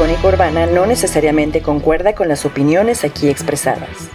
Icónica 0.00 0.28
Urbana 0.28 0.64
no 0.64 0.86
necesariamente 0.86 1.60
concuerda 1.60 2.14
con 2.14 2.26
las 2.26 2.46
opiniones 2.46 3.04
aquí 3.04 3.28
expresadas. 3.28 4.08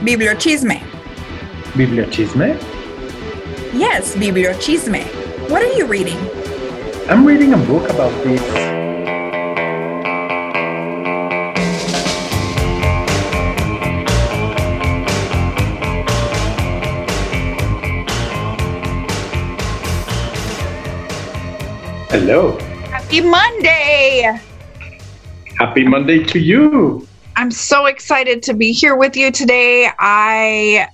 Bibliochisme. 0.00 0.80
Bibliochisme? 1.74 2.54
Yes, 3.76 4.16
bibliochisme. 4.16 5.02
What 5.48 5.62
are 5.62 5.76
you 5.76 5.88
reading? 5.88 6.16
I'm 7.08 7.26
reading 7.26 7.52
a 7.52 7.56
book 7.56 7.90
about 7.90 8.12
this. 8.22 8.40
Hello. 22.12 22.56
Happy 23.06 23.20
Monday! 23.20 24.40
Happy 25.60 25.84
Monday 25.86 26.24
to 26.24 26.40
you. 26.40 27.06
I'm 27.36 27.52
so 27.52 27.86
excited 27.86 28.42
to 28.42 28.52
be 28.52 28.72
here 28.72 28.96
with 28.96 29.16
you 29.16 29.30
today. 29.30 29.92
I 30.00 30.88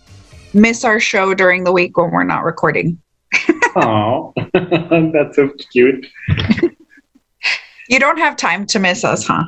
miss 0.52 0.84
our 0.84 1.00
show 1.00 1.32
during 1.32 1.64
the 1.64 1.72
week 1.72 1.96
when 1.96 2.10
we're 2.10 2.24
not 2.24 2.44
recording. 2.44 3.00
Oh, 3.74 4.34
that's 4.52 5.36
so 5.36 5.48
cute. 5.72 6.06
You 7.88 7.98
don't 7.98 8.18
have 8.18 8.36
time 8.36 8.66
to 8.66 8.78
miss 8.78 9.02
us, 9.02 9.26
huh? 9.26 9.44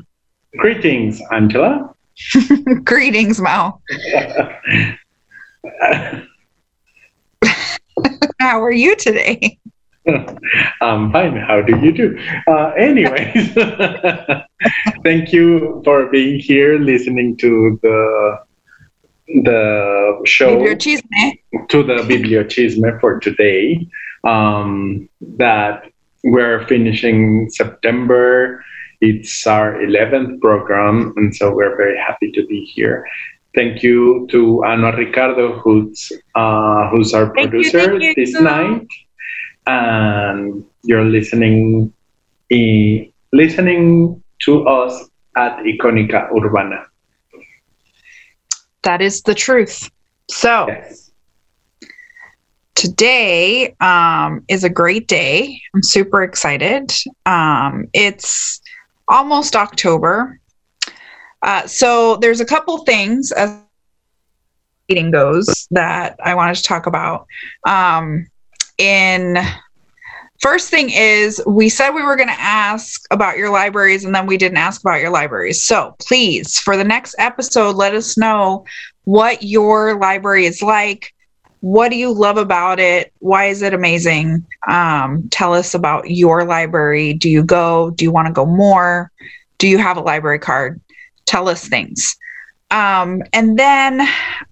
Greetings, 0.57 1.21
Angela. 1.31 1.95
Greetings, 2.85 3.43
Mal. 3.43 3.83
How 8.41 8.63
are 8.63 8.73
you 8.73 8.97
today? 8.97 9.59
I'm 10.81 11.13
fine. 11.13 11.37
How 11.37 11.63
do 11.63 11.79
you 11.79 11.93
do? 11.93 12.19
Uh, 12.47 12.73
anyways, 12.77 13.55
thank 15.05 15.33
you 15.33 15.81
for 15.85 16.07
being 16.11 16.41
here, 16.41 16.79
listening 16.79 17.37
to 17.39 17.79
the 17.83 18.39
the 19.43 20.21
show 20.27 20.61
to 20.61 21.83
the 21.83 21.97
Bibliochisme 22.09 23.01
for 23.01 23.19
today. 23.21 23.89
Um, 24.25 25.09
that 25.39 25.85
we're 26.23 26.67
finishing 26.67 27.51
September. 27.51 28.65
It's 29.01 29.47
our 29.47 29.75
11th 29.75 30.41
program, 30.41 31.13
and 31.17 31.35
so 31.35 31.55
we're 31.55 31.77
very 31.77 31.99
happy 31.99 32.31
to 32.33 32.47
be 32.47 32.65
here. 32.65 33.07
Thank 33.55 33.83
you 33.83 34.27
to 34.31 34.65
Ana 34.65 34.97
Ricardo, 34.97 35.61
who's 35.61 36.11
uh, 36.35 36.91
who's 36.91 37.15
our 37.15 37.33
Thank 37.35 37.51
producer 37.51 37.99
thank 37.99 38.03
you. 38.03 38.15
this 38.17 38.33
night, 38.35 38.89
and 39.67 40.65
you're 40.83 41.05
listening 41.05 41.93
i- 42.53 43.11
listening 43.33 44.23
to 44.45 44.67
us 44.67 45.09
at 45.37 45.59
Iconica 45.65 46.31
Urbana. 46.37 46.87
That 48.83 49.01
is 49.03 49.23
the 49.23 49.35
truth. 49.35 49.91
So, 50.31 50.67
Yes. 50.69 51.11
today 52.75 53.75
um, 53.81 54.45
is 54.49 54.65
a 54.65 54.71
great 54.71 55.09
day. 55.09 55.61
I'm 55.75 55.83
super 55.83 56.23
excited. 56.23 56.91
Um, 57.27 57.87
it's 57.93 58.61
almost 59.09 59.57
October. 59.57 60.41
Uh, 61.43 61.67
so 61.67 62.17
there's 62.17 62.41
a 62.41 62.45
couple 62.47 62.79
things 62.85 63.33
as 63.33 63.61
eating 64.89 65.11
goes 65.11 65.67
that 65.71 66.17
I 66.25 66.35
wanted 66.35 66.57
to 66.57 66.63
talk 66.63 66.87
about. 66.87 67.27
Um, 67.67 68.27
in 68.79 69.37
first 70.41 70.69
thing 70.69 70.91
is 70.91 71.43
we 71.47 71.69
said 71.69 71.91
we 71.91 72.03
were 72.03 72.17
going 72.17 72.29
to 72.29 72.41
ask 72.41 73.03
about 73.11 73.39
your 73.39 73.51
libraries 73.51 74.05
and 74.05 74.15
then 74.15 74.27
we 74.27 74.37
didn't 74.37 74.59
ask 74.59 74.81
about 74.83 75.01
your 75.01 75.11
libraries. 75.11 75.63
So 75.63 75.97
please, 76.01 76.59
for 76.59 76.77
the 76.77 76.85
next 76.85 77.15
episode, 77.19 77.77
let 77.77 77.95
us 77.95 78.19
know 78.19 78.65
what 79.05 79.43
your 79.43 79.99
library 79.99 80.47
is 80.47 80.63
like. 80.63 81.15
What 81.61 81.89
do 81.89 81.97
you 81.97 82.13
love 82.13 82.37
about 82.37 82.79
it? 82.79 83.11
Why 83.21 83.47
is 83.47 83.63
it 83.63 83.73
amazing? 83.73 84.45
Um, 84.69 85.29
tell 85.31 85.55
us 85.55 85.75
about 85.75 86.11
your 86.11 86.45
library. 86.45 87.15
Do 87.15 87.31
you 87.31 87.43
go? 87.43 87.91
Do 87.91 88.05
you 88.05 88.11
want 88.11 88.27
to 88.27 88.33
go 88.33 88.45
more? 88.45 89.11
Do 89.57 89.67
you 89.67 89.79
have 89.79 89.97
a 89.97 90.03
library 90.03 90.41
card? 90.41 90.79
Tell 91.25 91.49
us 91.49 91.67
things. 91.67 92.17
Um, 92.71 93.23
and 93.33 93.59
then 93.59 94.07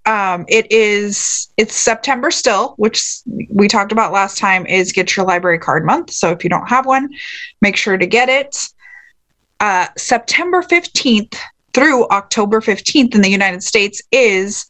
um, 0.06 0.44
it 0.48 0.70
is 0.70 1.48
it's 1.56 1.74
september 1.74 2.30
still 2.30 2.74
which 2.76 3.20
we 3.50 3.68
talked 3.68 3.92
about 3.92 4.12
last 4.12 4.36
time 4.38 4.66
is 4.66 4.92
get 4.92 5.16
your 5.16 5.26
library 5.26 5.58
card 5.58 5.84
month. 5.84 6.10
So 6.10 6.30
if 6.30 6.42
you 6.44 6.50
don't 6.50 6.68
have 6.68 6.86
one 6.86 7.10
make 7.60 7.76
sure 7.76 7.96
to 7.96 8.06
get 8.06 8.28
it. 8.28 8.68
Uh, 9.60 9.86
september 9.96 10.62
15th 10.62 11.36
through 11.72 12.08
october 12.08 12.60
15th 12.60 13.14
in 13.14 13.20
the 13.20 13.30
united 13.30 13.62
states 13.62 14.02
is 14.10 14.66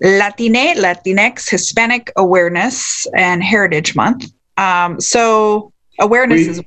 Latine, 0.00 0.74
Latinx, 0.76 1.48
Hispanic 1.50 2.10
Awareness 2.16 3.06
and 3.14 3.42
Heritage 3.42 3.94
Month. 3.94 4.32
Um, 4.56 5.00
so 5.00 5.72
awareness 6.00 6.46
We- 6.46 6.48
is 6.48 6.62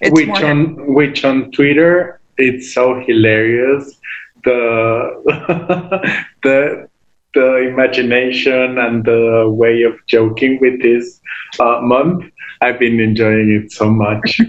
it's 0.00 0.12
which 0.12 0.42
on 0.42 0.94
which 0.94 1.24
on 1.24 1.52
Twitter 1.52 2.20
it's 2.38 2.74
so 2.74 3.00
hilarious. 3.00 3.98
The 4.44 6.24
the 6.42 6.88
the 7.34 7.68
imagination 7.68 8.78
and 8.78 9.04
the 9.04 9.46
way 9.48 9.82
of 9.82 9.94
joking 10.06 10.58
with 10.60 10.80
this 10.82 11.20
uh, 11.60 11.80
month. 11.80 12.24
I've 12.60 12.78
been 12.78 13.00
enjoying 13.00 13.50
it 13.50 13.72
so 13.72 13.90
much. 13.90 14.38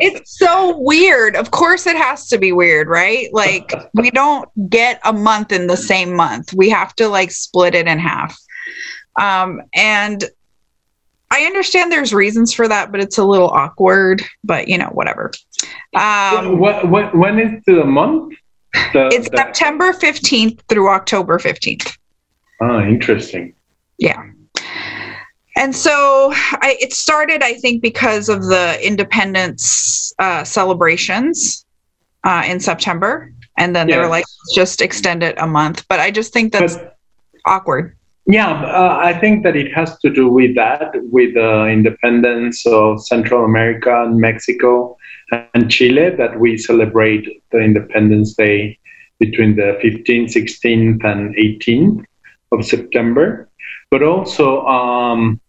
it's 0.00 0.38
so 0.38 0.78
weird. 0.78 1.34
Of 1.34 1.50
course 1.50 1.86
it 1.86 1.96
has 1.96 2.28
to 2.28 2.38
be 2.38 2.52
weird, 2.52 2.86
right? 2.88 3.28
Like 3.32 3.72
we 3.94 4.10
don't 4.12 4.48
get 4.70 5.00
a 5.04 5.12
month 5.12 5.50
in 5.50 5.66
the 5.66 5.76
same 5.76 6.14
month. 6.14 6.52
We 6.54 6.70
have 6.70 6.94
to 6.96 7.08
like 7.08 7.32
split 7.32 7.74
it 7.74 7.88
in 7.88 7.98
half. 7.98 8.38
Um, 9.20 9.62
and 9.74 10.24
I 11.32 11.42
understand 11.42 11.90
there's 11.90 12.12
reasons 12.12 12.52
for 12.52 12.68
that, 12.68 12.92
but 12.92 13.00
it's 13.00 13.18
a 13.18 13.24
little 13.24 13.48
awkward, 13.48 14.22
but 14.44 14.68
you 14.68 14.78
know, 14.78 14.88
whatever. 14.88 15.32
Um, 15.94 16.58
what, 16.58 16.88
what, 16.88 17.14
when 17.16 17.38
is 17.38 17.62
the 17.66 17.84
month? 17.84 18.34
The, 18.92 19.08
it's 19.12 19.28
the- 19.30 19.36
September 19.36 19.92
15th 19.92 20.60
through 20.68 20.88
October 20.90 21.38
15th. 21.38 21.96
oh, 22.60 22.80
interesting. 22.80 23.54
Yeah. 23.98 24.22
And 25.56 25.74
so 25.74 26.30
I, 26.32 26.76
it 26.80 26.92
started, 26.94 27.42
I 27.42 27.54
think, 27.54 27.82
because 27.82 28.28
of 28.28 28.44
the 28.44 28.78
independence 28.86 30.12
uh, 30.18 30.44
celebrations 30.44 31.66
uh, 32.24 32.44
in 32.46 32.60
September. 32.60 33.32
And 33.58 33.76
then 33.76 33.88
they 33.88 33.98
were 33.98 34.06
like, 34.06 34.24
just 34.54 34.80
extend 34.80 35.22
it 35.22 35.34
a 35.38 35.46
month. 35.46 35.86
But 35.88 36.00
I 36.00 36.10
just 36.10 36.32
think 36.32 36.52
that's 36.52 36.76
But- 36.76 36.96
awkward. 37.44 37.96
Yeah, 38.30 38.62
uh, 38.62 38.96
I 39.02 39.18
think 39.18 39.42
that 39.42 39.56
it 39.56 39.72
has 39.74 39.98
to 39.98 40.08
do 40.08 40.28
with 40.28 40.54
that, 40.54 40.92
with 41.10 41.34
the 41.34 41.66
independence 41.66 42.64
of 42.64 43.04
Central 43.04 43.44
America 43.44 44.04
and 44.04 44.20
Mexico 44.20 44.96
and 45.32 45.68
Chile, 45.68 46.10
that 46.10 46.38
we 46.38 46.56
celebrate 46.56 47.26
the 47.50 47.58
Independence 47.58 48.34
Day 48.34 48.78
between 49.18 49.56
the 49.56 49.80
15th, 49.82 50.32
16th, 50.32 51.02
and 51.02 51.34
18th 51.34 52.04
of 52.52 52.64
September. 52.64 53.48
But 53.90 54.04
also, 54.04 54.64
um, 54.64 55.40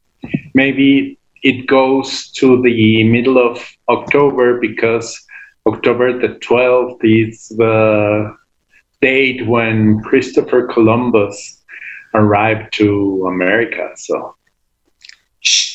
maybe 0.55 1.19
it 1.43 1.67
goes 1.67 2.31
to 2.31 2.63
the 2.63 3.03
middle 3.03 3.37
of 3.37 3.63
October 3.89 4.59
because 4.59 5.23
October 5.67 6.17
the 6.17 6.39
12th 6.39 6.97
is 7.03 7.49
the 7.49 8.35
date 9.03 9.45
when 9.45 9.99
Christopher 10.01 10.65
Columbus 10.65 11.60
arrived 12.13 12.73
to 12.73 13.25
America. 13.27 13.91
So 13.95 14.35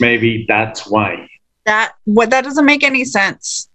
maybe 0.00 0.44
that's 0.48 0.86
why. 0.86 1.28
That 1.64 1.94
what 2.04 2.30
that 2.30 2.44
doesn't 2.44 2.64
make 2.64 2.84
any 2.84 3.04
sense. 3.04 3.68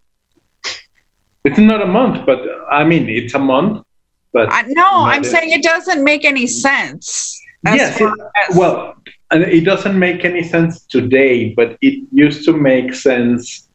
It's 1.43 1.57
not 1.57 1.81
a 1.81 1.87
month, 1.87 2.25
but 2.25 2.39
I 2.71 2.83
mean, 2.83 3.09
it's 3.09 3.33
a 3.33 3.39
month. 3.39 3.83
But 4.31 4.51
I, 4.51 4.61
no, 4.67 4.87
I'm 4.89 5.23
it. 5.23 5.27
saying 5.27 5.51
it 5.51 5.63
doesn't 5.63 6.03
make 6.03 6.23
any 6.23 6.47
sense. 6.47 7.41
yes, 7.65 7.99
it, 7.99 8.13
as- 8.47 8.55
well, 8.55 8.95
it 9.31 9.65
doesn't 9.65 9.97
make 9.97 10.23
any 10.23 10.43
sense 10.43 10.85
today, 10.85 11.53
but 11.53 11.77
it 11.81 12.07
used 12.11 12.45
to 12.45 12.53
make 12.53 12.93
sense 12.93 13.67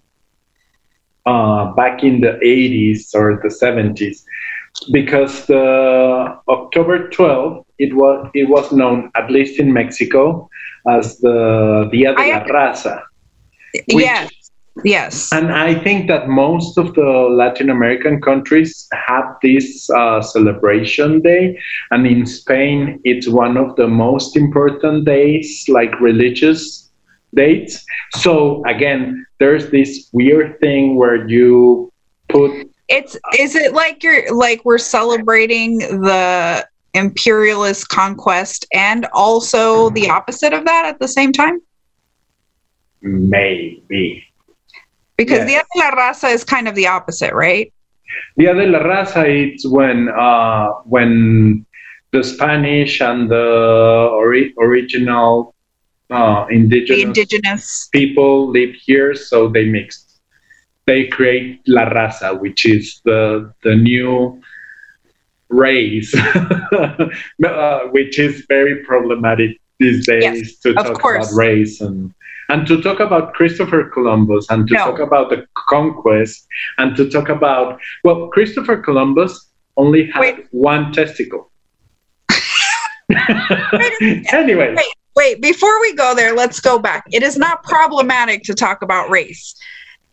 uh, 1.27 1.73
back 1.73 2.03
in 2.05 2.21
the 2.21 2.39
80s 2.43 3.15
or 3.15 3.41
the 3.43 3.49
70s 3.49 4.23
because 4.93 5.47
the 5.47 6.39
October 6.49 7.09
12th 7.09 7.65
it 7.79 7.95
was 7.95 8.29
it 8.35 8.49
was 8.49 8.73
known 8.73 9.11
at 9.17 9.31
least 9.31 9.59
in 9.61 9.73
Mexico 9.73 10.49
as 10.89 11.19
the 11.19 11.89
Dia 11.93 12.15
de 12.15 12.23
I- 12.23 12.39
la 12.39 12.45
Raza. 12.45 13.03
which- 13.93 14.05
yes, 14.05 14.31
yes. 14.85 15.33
And 15.33 15.53
I 15.53 15.75
think 15.75 16.09
that 16.09 16.29
most 16.29 16.79
of 16.79 16.95
the 16.95 17.03
Latin 17.03 17.69
American 17.71 18.21
countries 18.21 18.89
have 18.93 19.25
this 19.43 19.91
uh, 19.91 20.23
celebration 20.23 21.21
day. 21.21 21.59
And 21.91 22.07
in 22.07 22.25
Spain, 22.27 23.01
it's 23.05 23.29
one 23.29 23.57
of 23.57 23.77
the 23.77 23.89
most 23.89 24.37
important 24.37 25.05
days, 25.05 25.65
like 25.69 26.01
religious 26.01 26.91
dates. 27.35 27.85
So 28.15 28.63
again, 28.67 29.27
there's 29.39 29.71
this 29.71 30.09
weird 30.13 30.59
thing 30.61 30.97
where 30.97 31.29
you 31.29 31.93
put 32.29 32.53
it's 32.89 33.17
is 33.39 33.55
it 33.55 33.73
like 33.73 34.03
you're 34.03 34.35
like 34.35 34.65
we're 34.65 34.79
celebrating 34.79 35.79
the 35.79 36.67
imperialist 36.95 37.89
conquest 37.89 38.65
and 38.73 39.07
also 39.13 39.91
the 39.91 40.09
opposite 40.09 40.53
of 40.53 40.65
that 40.65 40.87
at 40.87 40.99
the 41.01 41.09
same 41.09 41.33
time? 41.33 41.61
maybe 43.03 44.25
Because 45.17 45.39
Yes. 45.39 45.49
Dia 45.49 45.63
de 45.63 45.79
la 45.81 45.91
Raza 45.97 46.33
is 46.33 46.45
kind 46.45 46.69
of 46.69 46.75
the 46.75 46.87
opposite, 46.87 47.33
right? 47.35 47.73
Dia 48.39 48.55
de 48.55 48.67
la 48.67 48.81
Raza, 48.81 49.25
it's 49.27 49.67
when 49.67 50.09
uh, 50.09 50.69
when 50.85 51.65
the 52.13 52.23
Spanish 52.23 53.01
and 53.01 53.31
the 53.31 54.09
ori- 54.13 54.55
original 54.59 55.55
uh, 56.11 56.47
The 56.47 56.55
indigenous 56.55 57.03
indigenous. 57.03 57.89
people 57.93 58.49
live 58.51 58.75
here, 58.75 59.15
so 59.15 59.49
they 59.49 59.67
mixed. 59.67 60.06
They 60.87 61.09
create 61.09 61.61
La 61.67 61.91
Raza, 61.91 62.39
which 62.41 62.65
is 62.65 63.01
the 63.05 63.53
the 63.63 63.75
new 63.75 64.41
race, 65.49 66.15
uh, 66.75 67.81
which 67.91 68.19
is 68.19 68.45
very 68.49 68.85
problematic 68.85 69.61
these 69.79 70.07
days 70.07 70.23
Yes, 70.23 70.57
to 70.61 70.75
talk 70.75 71.01
course. 71.01 71.27
about 71.29 71.37
race 71.37 71.81
and 71.81 72.13
and 72.49 72.67
to 72.69 72.81
talk 72.81 73.01
about 73.01 73.35
Christopher 73.35 73.91
Columbus 73.91 74.47
and 74.51 74.69
to 74.69 74.75
No. 74.75 74.85
talk 74.87 75.01
about 75.01 75.31
the 75.31 75.47
conquest 75.69 76.47
and 76.79 76.97
to 76.97 77.11
talk 77.11 77.29
about 77.29 77.81
well, 78.05 78.29
Christopher 78.29 78.77
Columbus 78.77 79.51
only 79.77 80.07
had 80.11 80.21
Wait. 80.21 80.47
one 80.53 80.93
testicle. 80.93 81.51
anyway, 84.33 84.75
Wait. 84.75 84.95
Wait, 85.17 85.41
before 85.41 85.81
we 85.81 85.95
go 85.95 86.15
there, 86.15 86.35
let's 86.35 86.61
go 86.61 86.79
back. 86.79 87.03
It 87.11 87.23
is 87.23 87.39
not 87.39 87.63
problematic 87.63 88.43
to 88.45 88.55
talk 88.55 88.83
about 88.83 89.09
race. 89.09 89.55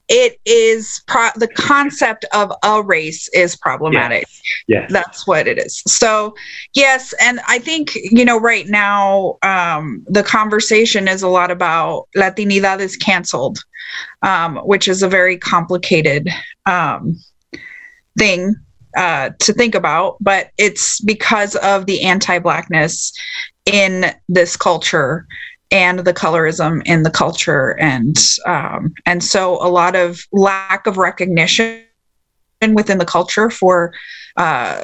It 0.10 0.40
is 0.46 1.02
pro- 1.08 1.30
the 1.36 1.48
concept 1.48 2.26
of 2.34 2.52
a 2.64 2.82
race 2.84 3.30
is 3.30 3.56
problematic. 3.56 4.26
yes. 4.68 4.92
That's 4.92 5.26
what 5.26 5.48
it 5.48 5.58
is. 5.58 5.82
So, 5.88 6.36
yes, 6.76 7.14
and 7.22 7.40
I 7.48 7.60
think 7.60 7.96
you 7.96 8.26
know 8.26 8.40
right 8.40 8.68
now 8.68 9.38
um, 9.44 10.04
the 10.08 10.24
conversation 10.24 11.08
is 11.08 11.24
a 11.24 11.30
lot 11.30 11.52
about 11.52 12.08
Latinidad 12.16 12.80
is 12.80 12.98
canceled, 12.98 13.60
um, 14.22 14.58
which 14.58 14.88
is 14.88 15.04
a 15.04 15.08
very 15.08 15.38
complicated 15.38 16.30
um, 16.66 17.18
thing 18.18 18.56
uh, 18.98 19.32
to 19.40 19.54
think 19.54 19.74
about, 19.74 20.18
but 20.22 20.52
it's 20.58 21.02
because 21.02 21.56
of 21.58 21.86
the 21.86 22.02
anti-blackness 22.02 23.14
in 23.66 24.06
this 24.28 24.56
culture 24.56 25.26
and 25.74 26.00
the 26.00 26.14
colorism 26.14 26.82
in 26.86 27.04
the 27.04 27.10
culture. 27.10 27.72
And 27.80 28.16
um, 28.46 28.94
and 29.06 29.22
so 29.24 29.56
a 29.56 29.68
lot 29.68 29.96
of 29.96 30.22
lack 30.32 30.88
of 30.88 30.98
recognition 30.98 31.84
within 32.74 33.00
the 33.00 33.06
culture 33.06 33.50
for 33.50 33.94
uh, 34.38 34.84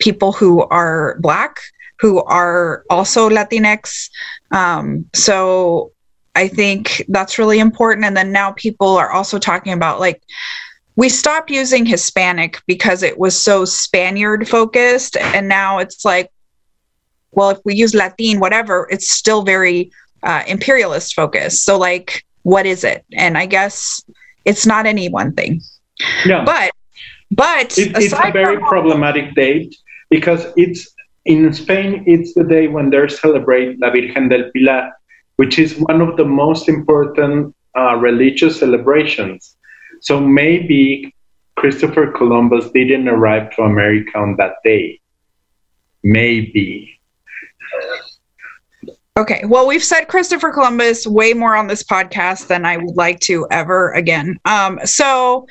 people 0.00 0.32
who 0.32 0.62
are 0.62 1.16
black 1.20 1.60
who 2.00 2.22
are 2.24 2.84
also 2.88 3.28
latinx. 3.28 4.08
Um, 4.50 5.04
so 5.14 5.92
i 6.36 6.48
think 6.48 7.04
that's 7.08 7.38
really 7.38 7.58
important. 7.58 8.06
And 8.06 8.16
then 8.16 8.32
now 8.32 8.52
people 8.52 8.96
are 8.96 9.10
also 9.10 9.38
talking 9.38 9.72
about 9.72 10.00
like 10.00 10.22
we 10.96 11.08
stopped 11.08 11.50
using 11.50 11.84
hispanic 11.84 12.62
because 12.66 13.02
it 13.02 13.18
was 13.18 13.38
so 13.38 13.64
spaniard 13.64 14.48
focused. 14.48 15.16
And 15.16 15.48
now 15.48 15.78
it's 15.78 16.04
like 16.04 16.30
well 17.32 17.50
if 17.50 17.58
we 17.64 17.74
use 17.74 17.94
latin 17.94 18.40
whatever 18.40 18.88
it's 18.90 19.08
still 19.10 19.42
very 19.42 19.90
uh, 20.22 20.42
imperialist 20.46 21.14
focus. 21.14 21.62
so 21.62 21.78
like 21.78 22.24
what 22.42 22.66
is 22.66 22.84
it 22.84 23.04
and 23.16 23.36
i 23.36 23.46
guess 23.46 24.00
it's 24.44 24.66
not 24.66 24.86
any 24.86 25.08
one 25.08 25.32
thing 25.34 25.60
Yeah. 26.24 26.44
but 26.44 26.70
but 27.30 27.76
It, 27.78 27.96
it's 27.96 28.12
a 28.12 28.30
very 28.32 28.56
from- 28.56 28.68
problematic 28.68 29.34
date 29.34 29.74
because 30.10 30.46
it's 30.56 30.88
in 31.26 31.52
Spain. 31.52 32.02
It's 32.06 32.32
the 32.34 32.42
day 32.44 32.66
when 32.66 32.90
they 32.90 33.06
celebrate 33.06 33.78
La 33.78 33.90
Virgen 33.90 34.28
del 34.30 34.50
Pilar, 34.52 34.90
which 35.36 35.58
is 35.58 35.76
one 35.76 36.00
of 36.00 36.16
the 36.16 36.24
most 36.24 36.68
important 36.68 37.54
uh, 37.78 37.94
religious 37.96 38.58
celebrations. 38.58 39.56
So 40.00 40.18
maybe 40.18 41.14
Christopher 41.56 42.10
Columbus 42.10 42.70
didn't 42.72 43.06
arrive 43.06 43.54
to 43.56 43.62
America 43.62 44.18
on 44.18 44.36
that 44.38 44.54
day. 44.64 44.98
Maybe. 46.02 46.99
Okay. 49.20 49.42
Well, 49.44 49.66
we've 49.66 49.84
said 49.84 50.06
Christopher 50.06 50.50
Columbus 50.50 51.06
way 51.06 51.34
more 51.34 51.54
on 51.54 51.66
this 51.66 51.82
podcast 51.82 52.46
than 52.46 52.64
I 52.64 52.78
would 52.78 52.96
like 52.96 53.20
to 53.20 53.46
ever 53.50 53.92
again. 53.92 54.38
Um, 54.46 54.80
so, 54.86 55.46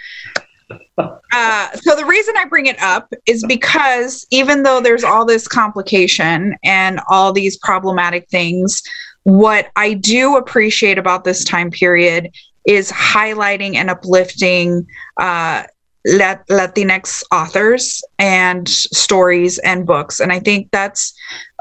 uh, 0.98 1.72
so 1.76 1.96
the 1.96 2.04
reason 2.04 2.34
I 2.36 2.46
bring 2.46 2.66
it 2.66 2.82
up 2.82 3.14
is 3.28 3.46
because 3.48 4.26
even 4.32 4.64
though 4.64 4.82
there's 4.82 5.04
all 5.04 5.24
this 5.24 5.48
complication 5.48 6.56
and 6.64 7.00
all 7.10 7.32
these 7.32 7.58
problematic 7.58 8.28
things, 8.30 8.82
what 9.22 9.68
I 9.76 9.94
do 9.94 10.38
appreciate 10.38 10.98
about 10.98 11.24
this 11.24 11.44
time 11.44 11.70
period 11.70 12.34
is 12.66 12.92
highlighting 12.92 13.76
and 13.76 13.92
uplifting 13.92 14.88
uh, 15.18 15.66
Lat- 16.08 16.48
Latinx 16.48 17.24
authors 17.32 18.04
and 18.18 18.68
stories 18.68 19.60
and 19.60 19.86
books. 19.86 20.20
And 20.20 20.32
I 20.32 20.40
think 20.40 20.72
that's 20.72 21.14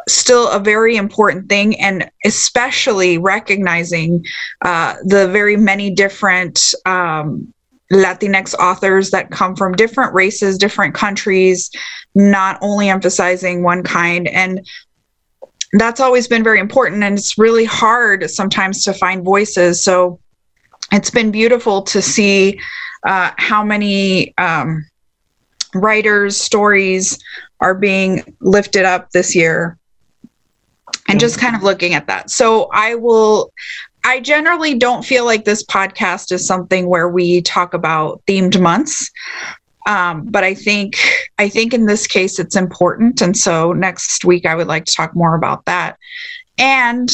still 0.09 0.51
a 0.51 0.59
very 0.59 0.97
important 0.97 1.49
thing, 1.49 1.79
and 1.81 2.11
especially 2.25 3.19
recognizing 3.19 4.25
uh, 4.63 4.97
the 5.05 5.29
very 5.29 5.57
many 5.57 5.91
different 5.91 6.75
um, 6.87 7.53
Latinx 7.93 8.55
authors 8.55 9.11
that 9.11 9.31
come 9.31 9.57
from 9.57 9.73
different 9.75 10.13
races, 10.13 10.59
different 10.59 10.95
countries, 10.95 11.71
not 12.15 12.59
only 12.61 12.89
emphasizing 12.89 13.63
one 13.63 13.83
kind. 13.83 14.29
And 14.29 14.67
that's 15.73 16.01
always 16.01 16.29
been 16.29 16.45
very 16.45 16.61
important. 16.61 17.03
And 17.03 17.17
it's 17.17 17.39
really 17.39 17.65
hard 17.65 18.31
sometimes 18.31 18.85
to 18.85 18.93
find 18.93 19.25
voices. 19.25 19.83
So 19.83 20.21
it's 20.93 21.11
been 21.11 21.31
beautiful 21.31 21.83
to 21.83 22.03
see 22.03 22.61
uh, 23.07 23.31
how 23.37 23.65
many 23.65 24.37
um, 24.37 24.87
writers' 25.75 26.37
stories 26.37 27.19
are 27.61 27.75
being 27.75 28.37
lifted 28.41 28.85
up 28.85 29.11
this 29.11 29.35
year 29.35 29.78
and 31.09 31.19
just 31.19 31.41
kind 31.41 31.57
of 31.57 31.63
looking 31.63 31.95
at 31.95 32.07
that. 32.07 32.31
So 32.31 32.69
I 32.73 32.95
will 32.95 33.53
I 34.05 34.21
generally 34.21 34.75
don't 34.75 35.05
feel 35.05 35.25
like 35.25 35.45
this 35.45 35.65
podcast 35.65 36.33
is 36.33 36.47
something 36.47 36.89
where 36.89 37.09
we 37.09 37.43
talk 37.43 37.75
about 37.75 38.23
themed 38.27 38.61
months. 38.61 39.11
Um, 39.87 40.25
but 40.27 40.45
I 40.45 40.55
think 40.55 40.97
I 41.39 41.49
think 41.49 41.75
in 41.75 41.87
this 41.87 42.07
case 42.07 42.39
it's 42.39 42.57
important, 42.57 43.21
and 43.23 43.37
so 43.37 43.73
next 43.73 44.25
week 44.25 44.47
I 44.47 44.55
would 44.55 44.67
like 44.67 44.85
to 44.85 44.95
talk 44.95 45.15
more 45.15 45.35
about 45.35 45.65
that. 45.65 45.99
And 46.59 47.11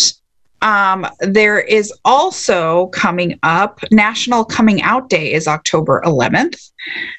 um, 0.62 1.06
there 1.20 1.60
is 1.60 1.92
also 2.04 2.86
coming 2.88 3.38
up 3.42 3.80
National 3.90 4.44
Coming 4.44 4.80
Out 4.82 5.10
Day 5.10 5.32
is 5.32 5.46
October 5.46 6.02
11th. 6.06 6.70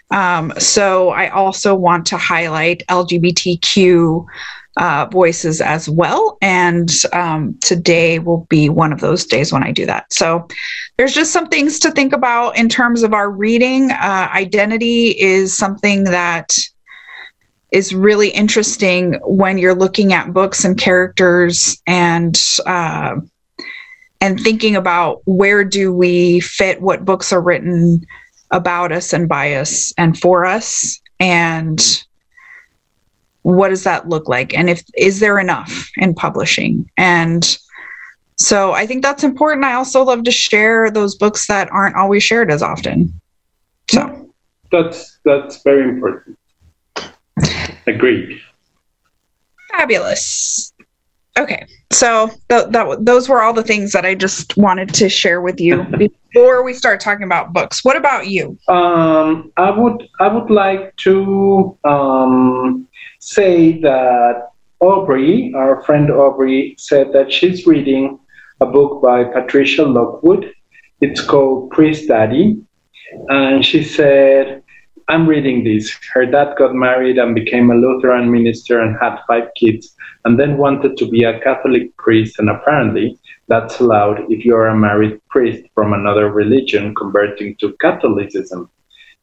Um, 0.09 0.51
so 0.57 1.09
I 1.09 1.29
also 1.29 1.75
want 1.75 2.07
to 2.07 2.17
highlight 2.17 2.83
LGBTQ 2.89 4.25
uh, 4.77 5.07
voices 5.11 5.61
as 5.61 5.89
well. 5.89 6.37
And 6.41 6.91
um, 7.13 7.57
today 7.61 8.19
will 8.19 8.45
be 8.49 8.69
one 8.69 8.91
of 8.91 8.99
those 8.99 9.25
days 9.25 9.53
when 9.53 9.63
I 9.63 9.71
do 9.71 9.85
that. 9.85 10.11
So 10.11 10.47
there's 10.97 11.13
just 11.13 11.31
some 11.31 11.47
things 11.47 11.79
to 11.79 11.91
think 11.91 12.13
about 12.13 12.57
in 12.57 12.69
terms 12.69 13.03
of 13.03 13.13
our 13.13 13.29
reading. 13.29 13.91
Uh, 13.91 14.29
identity 14.33 15.09
is 15.19 15.55
something 15.55 16.03
that 16.05 16.57
is 17.71 17.93
really 17.93 18.29
interesting 18.29 19.19
when 19.23 19.57
you're 19.57 19.75
looking 19.75 20.13
at 20.13 20.33
books 20.33 20.63
and 20.63 20.77
characters 20.77 21.81
and 21.87 22.41
uh, 22.65 23.15
and 24.21 24.39
thinking 24.39 24.75
about 24.75 25.21
where 25.25 25.63
do 25.63 25.93
we 25.93 26.39
fit 26.39 26.81
what 26.81 27.05
books 27.05 27.33
are 27.33 27.41
written 27.41 28.05
about 28.51 28.91
us 28.91 29.11
and 29.13 29.27
by 29.27 29.55
us 29.55 29.93
and 29.97 30.17
for 30.17 30.45
us 30.45 31.01
and 31.19 32.05
what 33.45 33.69
does 33.69 33.83
that 33.83 34.09
look 34.09 34.27
like? 34.27 34.55
And 34.55 34.71
if 34.71 34.83
is 34.97 35.19
there 35.19 35.37
enough 35.37 35.91
in 35.97 36.15
publishing? 36.15 36.89
And 36.97 37.57
so 38.37 38.73
i 38.73 38.85
think 38.85 39.03
that's 39.03 39.23
important. 39.23 39.63
I 39.65 39.73
also 39.73 40.03
love 40.03 40.23
to 40.23 40.31
share 40.31 40.89
those 40.89 41.15
books 41.15 41.47
that 41.47 41.71
aren't 41.71 41.95
always 41.95 42.23
shared 42.23 42.51
as 42.51 42.63
often. 42.63 43.21
So. 43.91 44.33
That's 44.71 45.19
that's 45.23 45.61
very 45.63 45.87
important. 45.87 46.37
Agreed. 47.85 48.41
fabulous 49.69 50.73
okay 51.37 51.65
so 51.91 52.27
th- 52.49 52.67
that 52.69 52.97
those 53.05 53.27
were 53.29 53.41
all 53.41 53.53
the 53.53 53.63
things 53.63 53.91
that 53.91 54.05
i 54.05 54.15
just 54.15 54.55
wanted 54.57 54.93
to 54.93 55.09
share 55.09 55.41
with 55.41 55.59
you 55.59 55.83
before 55.97 56.63
we 56.63 56.73
start 56.73 56.99
talking 56.99 57.23
about 57.23 57.53
books 57.53 57.83
what 57.83 57.95
about 57.95 58.27
you 58.27 58.57
Um, 58.67 59.51
I 59.57 59.71
would 59.71 60.07
I 60.19 60.27
would 60.27 60.49
like 60.49 60.95
to 60.97 61.77
um, 61.83 62.87
say 63.19 63.79
that 63.81 64.49
Aubrey, 64.81 65.53
our 65.55 65.81
friend 65.83 66.11
Aubrey, 66.11 66.75
said 66.77 67.13
that 67.13 67.31
she's 67.31 67.65
reading 67.65 68.19
a 68.61 68.65
book 68.65 69.01
by 69.01 69.23
Patricia 69.23 69.83
Lockwood. 69.83 70.51
It's 71.01 71.21
called 71.21 71.71
Priestdaddy. 71.71 72.61
And 73.29 73.65
she 73.65 73.83
said, 73.83 74.63
I'm 75.07 75.27
reading 75.27 75.63
this. 75.63 75.95
Her 76.13 76.25
dad 76.25 76.55
got 76.57 76.73
married 76.73 77.17
and 77.17 77.35
became 77.35 77.69
a 77.69 77.75
Lutheran 77.75 78.31
minister 78.31 78.79
and 78.81 78.97
had 78.99 79.19
five 79.27 79.49
kids, 79.55 79.95
and 80.25 80.39
then 80.39 80.57
wanted 80.57 80.97
to 80.97 81.09
be 81.09 81.23
a 81.23 81.39
Catholic 81.39 81.95
priest. 81.97 82.39
And 82.39 82.49
apparently, 82.49 83.19
that's 83.47 83.79
allowed 83.79 84.31
if 84.31 84.43
you're 84.43 84.67
a 84.67 84.75
married 84.75 85.21
priest 85.29 85.67
from 85.75 85.93
another 85.93 86.31
religion 86.31 86.95
converting 86.95 87.55
to 87.57 87.73
Catholicism. 87.73 88.69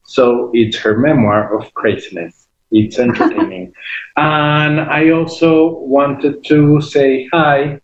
So 0.05 0.51
it's 0.53 0.77
her 0.77 0.97
memoir 0.97 1.53
of 1.57 1.73
craziness. 1.73 2.47
It's 2.71 2.97
entertaining. 2.97 3.73
and 4.15 4.79
I 4.79 5.09
also 5.09 5.79
wanted 5.79 6.45
to 6.45 6.81
say 6.81 7.27
hi 7.33 7.81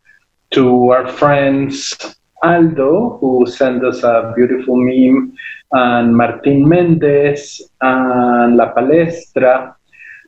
to 0.52 0.90
our 0.90 1.08
friends 1.08 1.96
Aldo, 2.42 3.18
who 3.20 3.46
sent 3.48 3.84
us 3.84 4.04
a 4.04 4.34
beautiful 4.36 4.78
meme, 4.78 5.36
and 5.72 6.16
Martin 6.16 6.68
Mendez, 6.68 7.62
and 7.82 8.58
La 8.58 8.74
Palestra, 8.74 9.76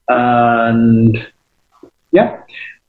and 0.07 1.27
yeah. 2.11 2.41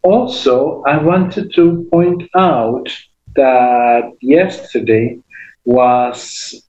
Also, 0.03 0.83
I 0.87 0.99
wanted 0.99 1.55
to 1.55 1.89
point 1.93 2.23
out 2.35 2.89
that 3.37 4.13
yesterday 4.21 5.19
was 5.65 6.67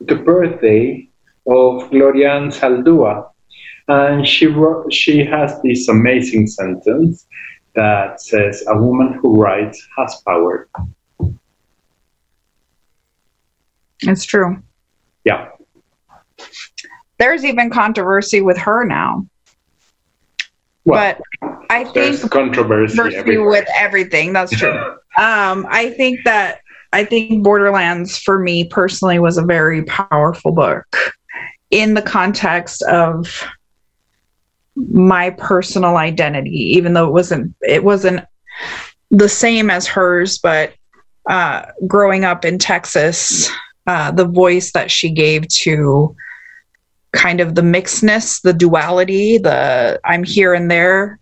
the 0.00 0.14
birthday 0.14 1.08
of 1.48 1.90
Gloria 1.90 2.30
Anzaldúa, 2.30 3.28
and 3.88 4.26
she 4.26 4.46
wrote, 4.46 4.92
she 4.92 5.24
has 5.24 5.60
this 5.62 5.88
amazing 5.88 6.46
sentence 6.46 7.26
that 7.74 8.20
says, 8.20 8.64
"A 8.68 8.76
woman 8.76 9.14
who 9.14 9.40
writes 9.40 9.86
has 9.96 10.22
power." 10.24 10.68
It's 14.02 14.24
true. 14.24 14.62
Yeah. 15.26 15.48
There's 17.18 17.44
even 17.44 17.68
controversy 17.68 18.40
with 18.40 18.56
her 18.58 18.84
now. 18.84 19.26
Well, 20.84 21.16
but 21.42 21.50
I 21.68 21.82
There's 21.92 22.20
think 22.20 22.30
controversy 22.30 22.96
controversy 22.96 23.38
with 23.38 23.66
everything. 23.76 24.32
That's 24.32 24.56
true. 24.56 24.70
um, 25.18 25.66
I 25.68 25.92
think 25.96 26.20
that 26.24 26.60
I 26.92 27.04
think 27.04 27.42
Borderlands 27.42 28.18
for 28.18 28.38
me 28.38 28.68
personally 28.68 29.18
was 29.18 29.36
a 29.36 29.42
very 29.42 29.82
powerful 29.84 30.52
book 30.52 30.86
in 31.70 31.94
the 31.94 32.02
context 32.02 32.82
of 32.82 33.44
my 34.76 35.30
personal 35.30 35.96
identity, 35.96 36.76
even 36.76 36.92
though 36.92 37.08
it 37.08 37.12
wasn't 37.12 37.52
it 37.62 37.82
wasn't 37.82 38.24
the 39.10 39.28
same 39.28 39.70
as 39.70 39.88
hers, 39.88 40.38
but 40.38 40.74
uh, 41.28 41.66
growing 41.88 42.24
up 42.24 42.44
in 42.44 42.58
Texas, 42.58 43.50
uh, 43.86 44.10
the 44.10 44.24
voice 44.26 44.72
that 44.72 44.90
she 44.90 45.10
gave 45.10 45.46
to 45.48 46.14
kind 47.12 47.40
of 47.40 47.54
the 47.54 47.62
mixedness, 47.62 48.42
the 48.42 48.52
duality, 48.52 49.38
the 49.38 50.00
I'm 50.04 50.24
here 50.24 50.54
and 50.54 50.70
there. 50.70 51.18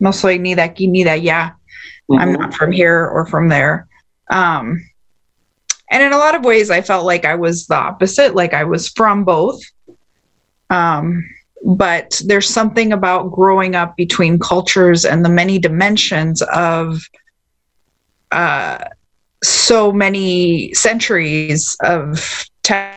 No 0.00 0.10
soy 0.10 0.36
ni 0.36 0.54
de 0.54 0.62
aquí 0.62 0.88
ni 0.88 1.04
de 1.04 1.10
allá. 1.10 1.54
I'm 2.12 2.30
Mhm. 2.30 2.38
not 2.38 2.54
from 2.54 2.72
here 2.72 3.06
or 3.06 3.26
from 3.26 3.48
there. 3.48 3.86
Um, 4.30 4.82
and 5.90 6.02
in 6.02 6.12
a 6.12 6.18
lot 6.18 6.34
of 6.34 6.44
ways, 6.44 6.70
I 6.70 6.80
felt 6.82 7.04
like 7.04 7.24
I 7.24 7.34
was 7.34 7.66
the 7.66 7.76
opposite, 7.76 8.34
like 8.34 8.54
I 8.54 8.64
was 8.64 8.88
from 8.88 9.24
both. 9.24 9.60
Um, 10.70 11.24
but 11.64 12.20
there's 12.24 12.48
something 12.48 12.92
about 12.92 13.32
growing 13.32 13.74
up 13.74 13.96
between 13.96 14.38
cultures 14.38 15.04
and 15.04 15.24
the 15.24 15.28
many 15.28 15.58
dimensions 15.58 16.42
of 16.42 17.02
uh, 18.30 18.78
so 19.42 19.92
many 19.92 20.72
centuries 20.74 21.76
of 21.82 22.46
te- 22.62 22.90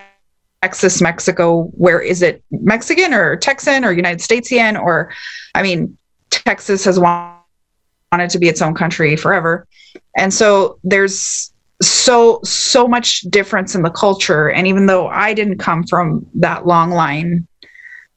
Texas, 0.63 1.01
Mexico. 1.01 1.63
Where 1.73 1.99
is 1.99 2.21
it 2.21 2.41
Mexican 2.51 3.13
or 3.13 3.35
Texan 3.35 3.83
or 3.83 3.91
United 3.91 4.19
Statesian? 4.19 4.81
Or, 4.81 5.11
I 5.55 5.61
mean, 5.61 5.97
Texas 6.29 6.85
has 6.85 6.97
wanted 6.97 8.29
to 8.29 8.39
be 8.39 8.47
its 8.47 8.61
own 8.61 8.73
country 8.73 9.17
forever. 9.17 9.67
And 10.15 10.33
so 10.33 10.79
there's 10.83 11.53
so 11.81 12.39
so 12.45 12.87
much 12.87 13.21
difference 13.21 13.75
in 13.75 13.81
the 13.81 13.89
culture 13.89 14.49
and 14.49 14.67
even 14.67 14.85
though 14.85 15.07
I 15.07 15.33
didn't 15.33 15.57
come 15.57 15.83
from 15.83 16.25
that 16.35 16.65
long 16.65 16.91
line 16.91 17.45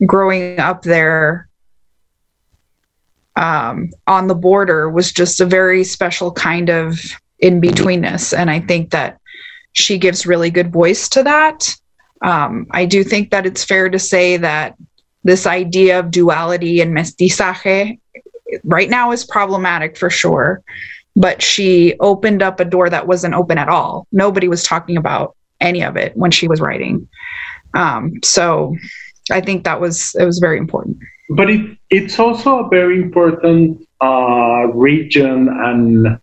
growing 0.06 0.60
up 0.60 0.82
there 0.82 1.48
um, 3.34 3.90
on 4.06 4.28
the 4.28 4.36
border 4.36 4.88
was 4.88 5.10
just 5.10 5.40
a 5.40 5.46
very 5.46 5.82
special 5.82 6.30
kind 6.30 6.70
of 6.70 7.00
in 7.38 7.60
betweenness. 7.60 8.36
And 8.36 8.50
I 8.50 8.60
think 8.60 8.90
that 8.90 9.18
she 9.72 9.98
gives 9.98 10.26
really 10.26 10.50
good 10.50 10.72
voice 10.72 11.08
to 11.10 11.22
that. 11.22 11.76
Um, 12.22 12.66
I 12.70 12.86
do 12.86 13.04
think 13.04 13.30
that 13.30 13.46
it's 13.46 13.64
fair 13.64 13.88
to 13.90 13.98
say 13.98 14.36
that 14.38 14.76
this 15.24 15.46
idea 15.46 15.98
of 15.98 16.10
duality 16.10 16.80
and 16.80 16.96
mestizaje 16.96 17.98
right 18.64 18.88
now 18.88 19.12
is 19.12 19.24
problematic 19.24 19.96
for 19.96 20.08
sure. 20.08 20.62
But 21.14 21.42
she 21.42 21.94
opened 22.00 22.42
up 22.42 22.60
a 22.60 22.64
door 22.64 22.90
that 22.90 23.06
wasn't 23.06 23.34
open 23.34 23.58
at 23.58 23.68
all. 23.68 24.06
Nobody 24.12 24.48
was 24.48 24.62
talking 24.62 24.96
about 24.96 25.36
any 25.60 25.82
of 25.82 25.96
it 25.96 26.16
when 26.16 26.30
she 26.30 26.48
was 26.48 26.60
writing. 26.60 27.08
Um, 27.74 28.14
so 28.22 28.74
i 29.32 29.40
think 29.40 29.64
that 29.64 29.80
was 29.80 30.14
it 30.14 30.24
was 30.24 30.38
very 30.38 30.58
important. 30.58 30.98
But 31.30 31.50
it, 31.50 31.76
it's 31.90 32.18
also 32.18 32.64
a 32.64 32.68
very 32.68 33.02
important 33.02 33.86
uh, 34.00 34.68
region 34.72 35.48
and 35.48 36.20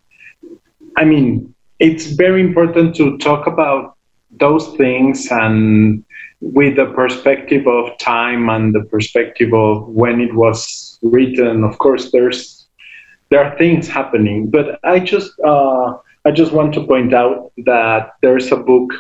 i 0.98 1.04
mean 1.04 1.54
it's 1.80 2.08
very 2.08 2.42
important 2.42 2.96
to 2.96 3.18
talk 3.18 3.48
about 3.48 3.96
those 4.40 4.76
things 4.78 5.28
and 5.32 6.04
with 6.44 6.76
the 6.76 6.86
perspective 6.88 7.68
of 7.68 7.98
time 8.00 8.50
and 8.50 8.76
the 8.76 8.84
perspective 8.86 9.54
of 9.54 9.88
when 9.88 10.20
it 10.20 10.34
was 10.36 11.00
written. 11.02 11.64
Of 11.64 11.78
course 11.78 12.12
there's 12.12 12.68
there 13.30 13.44
are 13.44 13.58
things 13.58 13.88
happening 13.88 14.50
but 14.52 14.80
i 14.84 15.00
just 15.00 15.32
uh, 15.40 15.98
i 16.26 16.32
just 16.32 16.52
want 16.52 16.74
to 16.76 16.86
point 16.86 17.14
out 17.14 17.52
that 17.66 18.12
there's 18.22 18.52
a 18.52 18.56
book 18.56 18.94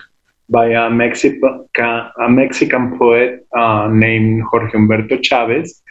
by 0.49 0.67
a 0.69 0.89
mexican 0.89 1.67
a 1.77 2.29
mexican 2.29 2.97
poet 2.97 3.45
uh, 3.55 3.87
named 3.91 4.43
jorge 4.49 4.71
humberto 4.71 5.23
chavez. 5.23 5.81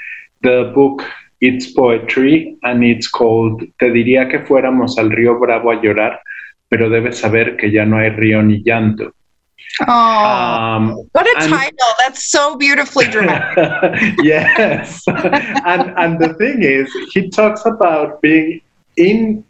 The 0.43 0.73
book 0.75 1.05
it's 1.43 1.73
poetry 1.75 2.57
and 2.63 2.85
it's 2.85 3.09
called 3.09 3.61
te 3.79 3.91
diría 3.91 4.29
que 4.31 4.39
fuéramos 4.47 4.97
al 4.97 5.11
río 5.11 5.39
bravo 5.39 5.73
a 5.73 5.83
llorar 5.83 6.21
pero 6.69 6.89
debes 6.89 7.19
saber 7.19 7.57
que 7.57 7.71
ya 7.71 7.85
no 7.85 7.99
hay 7.99 8.11
río 8.11 8.43
ni 8.43 8.63
llanto 8.63 9.13
oh 9.87 9.93
um, 9.93 10.85
what 11.13 11.27
a 11.27 11.35
and- 11.43 11.51
title. 11.51 11.93
That's 11.99 12.31
so 12.31 12.57
beautifully 12.57 13.07
dramatic. 13.07 13.57
Yes. 14.23 15.03
And 15.09 15.83
and 15.97 16.21
the 16.21 16.35
thing 16.35 16.63
is 16.63 16.93
he 17.13 17.31
talks 17.31 17.65
about 17.65 18.21
being 18.21 18.61
in 18.97 19.45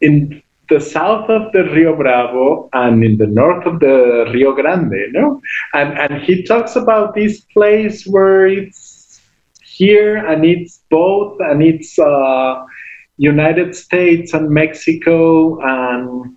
in 0.00 0.42
the 0.68 0.80
south 0.80 1.28
of 1.30 1.52
the 1.52 1.64
rio 1.74 1.94
bravo 1.96 2.68
and 2.72 3.02
in 3.02 3.18
the 3.18 3.26
north 3.26 3.64
of 3.66 3.78
the 3.80 4.30
rio 4.34 4.52
grande 4.52 5.02
no 5.12 5.40
and 5.74 5.96
and 5.98 6.22
he 6.22 6.42
talks 6.42 6.74
about 6.76 7.14
this 7.14 7.40
place 7.54 8.06
where 8.06 8.46
it's 8.46 8.85
here 9.76 10.16
and 10.16 10.44
it's 10.44 10.82
both 10.90 11.38
and 11.40 11.62
it's 11.62 11.98
uh 11.98 12.64
united 13.16 13.74
states 13.74 14.34
and 14.34 14.48
mexico 14.50 15.58
and 15.60 16.36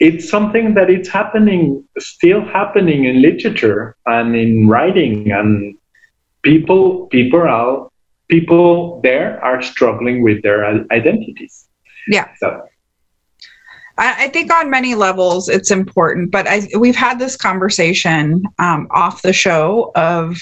it's 0.00 0.28
something 0.28 0.74
that 0.74 0.88
it's 0.88 1.08
happening 1.08 1.84
still 1.98 2.42
happening 2.58 3.04
in 3.04 3.20
literature 3.20 3.96
and 4.06 4.34
in 4.34 4.68
writing 4.68 5.30
and 5.32 5.76
people 6.42 7.06
people 7.06 7.40
are 7.40 7.88
people 8.28 9.00
there 9.02 9.42
are 9.44 9.60
struggling 9.62 10.22
with 10.22 10.42
their 10.42 10.64
identities 10.92 11.66
Yeah. 12.08 12.28
so 12.38 12.48
I, 13.98 14.24
I 14.24 14.28
think 14.28 14.52
on 14.52 14.70
many 14.70 14.94
levels 14.94 15.48
it's 15.48 15.70
important, 15.70 16.30
but 16.30 16.46
I, 16.48 16.66
we've 16.78 16.96
had 16.96 17.18
this 17.18 17.36
conversation 17.36 18.42
um, 18.58 18.88
off 18.90 19.22
the 19.22 19.32
show 19.32 19.92
of, 19.94 20.38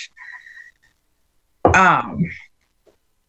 um, 1.79 2.25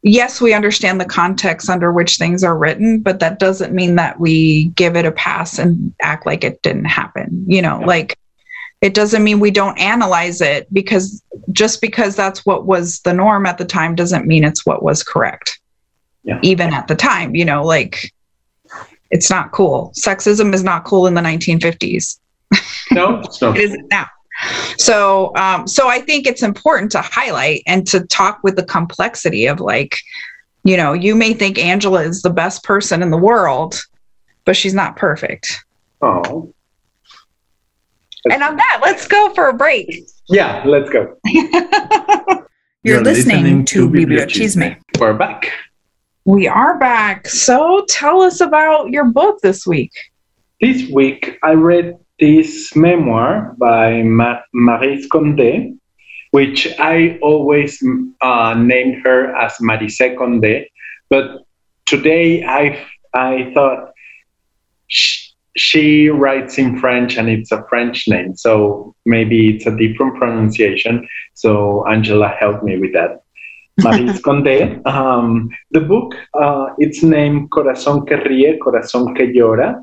yes, 0.02 0.42
we 0.42 0.54
understand 0.54 1.00
the 1.00 1.06
context 1.06 1.70
under 1.70 1.92
which 1.92 2.18
things 2.18 2.44
are 2.44 2.58
written, 2.58 3.00
but 3.02 3.20
that 3.20 3.40
doesn't 3.40 3.74
mean 3.74 3.96
that 3.96 4.20
we 4.20 4.66
give 4.70 4.96
it 4.96 5.06
a 5.06 5.12
pass 5.12 5.60
and 5.60 5.94
act 6.02 6.26
like 6.26 6.44
it 6.44 6.62
didn't 6.62 6.86
happen. 6.86 7.44
You 7.48 7.62
know, 7.62 7.80
Yeah. 7.82 7.86
like 7.86 8.18
it 8.82 8.94
doesn't 8.94 9.24
mean 9.26 9.40
we 9.42 9.52
don't 9.52 9.78
analyze 9.78 10.40
it 10.42 10.74
because 10.74 11.22
just 11.52 11.82
because 11.82 12.16
that's 12.16 12.46
what 12.46 12.66
was 12.66 13.02
the 13.02 13.14
norm 13.14 13.46
at 13.46 13.58
the 13.58 13.66
time 13.66 13.94
doesn't 13.94 14.26
mean 14.26 14.44
it's 14.46 14.66
what 14.66 14.82
was 14.84 15.04
correct. 15.04 15.60
Yeah. 16.24 16.40
Even 16.44 16.74
at 16.74 16.88
the 16.88 16.96
time, 16.96 17.36
you 17.36 17.44
know, 17.46 17.64
like 17.64 18.14
it's 19.12 19.30
not 19.30 19.52
cool. 19.52 19.92
Sexism 20.00 20.54
is 20.54 20.64
not 20.64 20.86
cool 20.86 21.08
in 21.08 21.14
the 21.14 21.22
1950s. 21.22 22.20
no 22.92 23.20
it's 23.20 23.42
not 23.42 23.58
It 23.58 23.64
isn't 23.66 23.88
now. 23.92 24.08
So, 24.78 25.36
um, 25.36 25.68
so 25.68 25.90
I 25.90 26.00
think 26.00 26.26
it's 26.26 26.44
important 26.44 26.92
to 26.94 27.02
highlight 27.02 27.64
and 27.68 27.86
to 27.88 28.06
talk 28.08 28.40
with 28.44 28.56
the 28.56 28.64
complexity 28.64 29.48
of 29.48 29.60
like, 29.60 29.98
you 30.64 30.78
know, 30.78 30.94
you 30.94 31.16
may 31.16 31.34
think 31.34 31.58
Angela 31.58 32.04
is 32.04 32.22
the 32.22 32.30
best 32.30 32.64
person 32.64 33.02
in 33.02 33.12
the 33.12 33.18
world, 33.18 33.82
but 34.46 34.56
she's 34.56 34.74
not 34.74 34.96
perfect. 34.96 35.64
Oh. 36.02 36.54
And 38.32 38.44
on 38.44 38.58
that, 38.58 38.80
let's 38.82 39.08
go 39.08 39.34
for 39.34 39.48
a 39.48 39.54
break. 39.54 40.04
Yeah, 40.28 40.64
let's 40.66 40.90
go. 40.90 41.18
You're, 41.26 42.96
You're 42.96 43.04
listening, 43.04 43.44
listening 43.44 43.66
to 43.66 43.90
to 43.90 43.90
Bibliochisme. 43.90 44.80
We're 45.00 45.14
back. 45.14 45.52
We 46.26 46.48
are 46.48 46.78
back. 46.78 47.28
So 47.28 47.86
tell 47.90 48.22
us 48.22 48.40
about 48.42 48.90
your 48.90 49.06
book 49.06 49.40
this 49.42 49.66
week. 49.66 49.92
This 50.62 50.90
week, 50.90 51.40
I 51.44 51.54
read 51.54 51.98
this 52.20 52.76
memoir 52.76 53.56
by 53.58 54.04
Ma- 54.04 54.42
Maryse 54.54 55.08
Condé, 55.08 55.78
which 56.32 56.68
I 56.80 57.18
always 57.22 57.82
uh, 58.22 58.54
named 58.58 59.02
her 59.04 59.36
as 59.36 59.54
Maryse 59.58 60.16
Condé, 60.16 60.68
but 61.10 61.44
today 61.86 62.44
I 62.44 62.86
I 63.14 63.52
thought 63.54 63.92
she, 64.88 65.34
she 65.58 66.10
writes 66.10 66.58
in 66.58 66.78
French 66.80 67.18
and 67.18 67.30
it's 67.30 67.52
a 67.52 67.66
French 67.70 68.08
name, 68.08 68.36
so 68.36 68.96
maybe 69.06 69.56
it's 69.56 69.66
a 69.66 69.76
different 69.76 70.18
pronunciation. 70.18 71.08
So 71.34 71.88
Angela 71.88 72.28
helped 72.28 72.64
me 72.64 72.78
with 72.78 72.94
that. 72.94 73.24
Maryse 73.80 74.20
Condé. 74.22 74.86
Um, 74.86 75.50
the 75.72 75.80
book, 75.80 76.14
uh, 76.34 76.68
it's 76.80 77.02
named 77.02 77.50
Corazón 77.50 78.06
que 78.06 78.18
ríe, 78.18 78.60
Corazón 78.60 79.16
que 79.16 79.28
llora. 79.34 79.82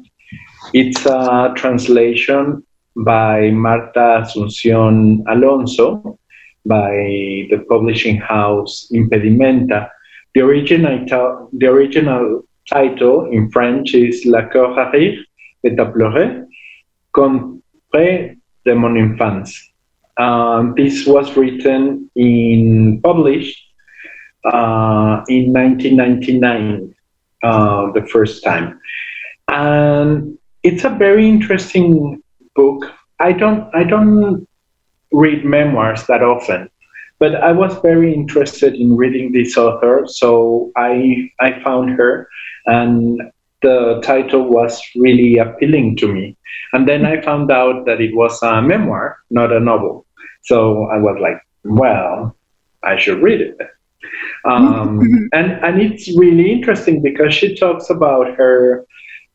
It's 0.73 1.07
a 1.07 1.53
translation 1.57 2.65
by 2.97 3.51
Marta 3.51 4.23
Asunción 4.23 5.23
Alonso 5.29 6.19
by 6.65 7.47
the 7.51 7.65
publishing 7.69 8.17
house 8.17 8.89
Impedimenta. 8.93 9.89
The 10.35 10.41
original, 10.41 11.49
the 11.53 11.67
original 11.67 12.43
title 12.69 13.31
in 13.31 13.51
French 13.51 13.95
is 13.95 14.27
La 14.27 14.43
cœur 14.43 14.77
à 14.77 14.91
rire 14.91 15.25
et 15.63 15.79
à 15.79 15.87
pleurer, 15.87 16.43
contes 17.13 17.63
de 18.65 18.75
mon 18.75 18.97
enfance. 18.97 19.73
Um, 20.19 20.75
this 20.77 21.07
was 21.07 21.37
written 21.37 22.11
in 22.17 23.01
published 23.03 23.63
uh, 24.45 25.23
in 25.29 25.53
1999, 25.53 26.95
uh, 27.43 27.93
the 27.93 28.07
first 28.11 28.43
time, 28.43 28.81
and 29.49 30.37
it's 30.67 30.85
a 30.85 30.91
very 30.91 31.29
interesting 31.29 32.23
book. 32.57 32.93
I 33.21 33.33
don't 33.33 33.63
I 33.75 33.85
don't 33.85 34.49
read 35.13 35.45
memoirs 35.45 36.07
that 36.09 36.23
often, 36.23 36.69
but 37.21 37.37
I 37.37 37.53
was 37.53 37.79
very 37.81 38.13
interested 38.13 38.75
in 38.75 38.97
reading 38.97 39.33
this 39.33 39.57
author, 39.57 40.05
so 40.07 40.73
I 40.77 41.31
I 41.41 41.63
found 41.63 41.91
her, 42.01 42.29
and 42.67 43.23
the 43.63 44.01
title 44.03 44.45
was 44.49 44.83
really 44.97 45.39
appealing 45.39 45.97
to 45.97 46.13
me. 46.13 46.37
And 46.73 46.87
then 46.87 47.07
I 47.07 47.21
found 47.23 47.51
out 47.51 47.87
that 47.87 48.01
it 48.01 48.15
was 48.15 48.43
a 48.43 48.61
memoir, 48.61 49.19
not 49.31 49.53
a 49.53 49.61
novel. 49.61 50.05
So 50.43 50.87
I 50.87 50.99
was 50.99 51.17
like, 51.21 51.41
well, 51.65 52.37
I 52.83 52.99
should 52.99 53.23
read 53.23 53.41
it. 53.41 53.57
Um, 54.45 55.01
and 55.33 55.53
and 55.67 55.81
it's 55.81 56.09
really 56.19 56.51
interesting 56.51 57.03
because 57.03 57.33
she 57.35 57.55
talks 57.55 57.89
about 57.89 58.35
her 58.35 58.85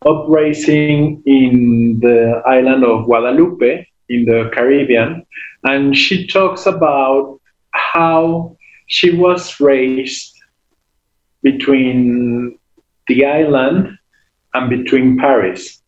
uprising 0.05 1.21
in 1.25 1.99
the 2.01 2.41
island 2.45 2.83
of 2.83 3.05
Guadalupe 3.05 3.87
in 4.09 4.25
the 4.25 4.49
Caribbean, 4.53 5.25
and 5.63 5.95
she 5.95 6.27
talks 6.27 6.65
about 6.65 7.39
how 7.71 8.57
she 8.87 9.15
was 9.15 9.59
raised 9.59 10.35
between 11.43 12.57
the 13.07 13.25
island 13.25 13.97
and 14.53 14.69
between 14.69 15.17
Paris, 15.17 15.81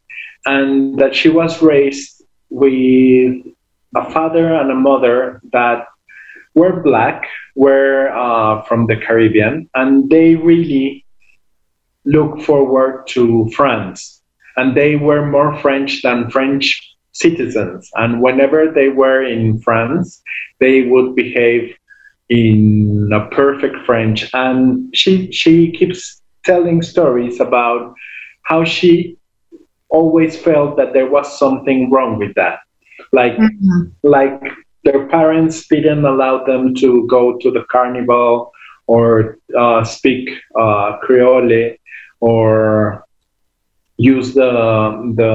and 0.46 0.98
that 1.00 1.15
she 1.15 1.29
was 1.29 1.62
raised 1.62 2.24
with 2.50 3.36
a 3.96 4.12
father 4.12 4.53
and 4.53 4.72
a 4.72 4.75
mother 4.75 5.42
that 5.51 5.87
were 6.55 6.81
black, 6.81 7.27
were 7.55 8.09
uh, 8.09 8.61
from 8.64 8.87
the 8.87 8.96
Caribbean, 8.96 9.70
and 9.74 10.09
they 10.09 10.35
really 10.35 11.02
looked 12.05 12.44
forward 12.44 13.07
to 13.07 13.50
France. 13.55 14.22
And 14.57 14.75
they 14.75 14.96
were 14.96 15.25
more 15.25 15.57
French 15.59 16.01
than 16.01 16.29
French 16.29 16.96
citizens. 17.11 17.89
And 17.96 18.22
whenever 18.22 18.72
they 18.72 18.89
were 18.89 19.24
in 19.24 19.59
France, 19.59 20.22
they 20.59 20.83
would 20.83 21.16
behave 21.16 21.75
in 22.29 23.11
a 23.13 23.27
perfect 23.27 23.77
French. 23.85 24.29
And 24.33 24.96
she 24.96 25.31
she 25.31 25.72
keeps 25.72 26.22
telling 26.44 26.81
stories 26.81 27.39
about 27.39 27.96
how 28.44 28.63
she 28.63 29.18
always 29.89 30.37
felt 30.37 30.75
that 30.77 30.94
there 30.94 31.09
was 31.09 31.39
something 31.39 31.89
wrong 31.92 32.18
with 32.18 32.33
that. 32.35 32.59
Like 33.11 33.37
like 34.03 34.42
their 34.83 35.07
parents 35.07 35.68
didn't 35.68 36.05
allow 36.05 36.44
them 36.44 36.75
to 36.75 37.07
go 37.07 37.37
to 37.37 37.51
the 37.51 37.63
carnival 37.72 38.51
or 38.87 39.37
uh, 39.57 39.83
speak 39.83 40.29
uh, 40.59 40.98
Creole 40.98 41.75
or 42.24 43.05
use 43.98 44.33
the 44.33 44.51
the 45.20 45.33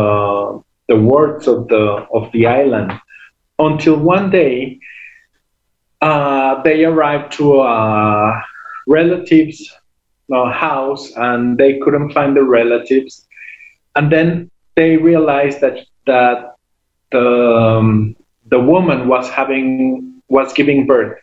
the 0.88 0.96
words 0.96 1.46
of 1.46 1.68
the 1.68 1.85
of 2.16 2.33
the 2.33 2.46
island. 2.46 2.92
Until 3.59 3.96
one 3.96 4.31
day 4.31 4.79
uh, 6.01 6.62
they 6.62 6.85
arrived 6.85 7.33
to 7.33 7.61
a 7.61 8.42
relative's 8.87 9.61
uh, 10.33 10.51
house 10.51 11.12
and 11.16 11.59
they 11.59 11.79
couldn't 11.81 12.11
find 12.12 12.35
the 12.35 12.42
relatives. 12.42 13.27
And 13.96 14.11
then 14.11 14.51
they 14.74 14.96
realized 14.96 15.61
that 15.61 15.77
that 16.07 16.57
the 17.12 17.29
um, 17.29 18.16
the 18.46 18.61
woman 18.61 19.09
was 19.09 19.29
having 19.29 20.22
was 20.29 20.55
giving 20.55 20.87
birth. 20.87 21.18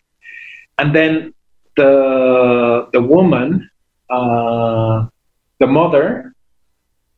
And 0.77 0.93
then 0.93 1.33
the 1.75 2.87
the 2.93 3.01
woman 3.01 3.69
uh, 4.11 5.07
the 5.65 5.71
mother 5.71 6.33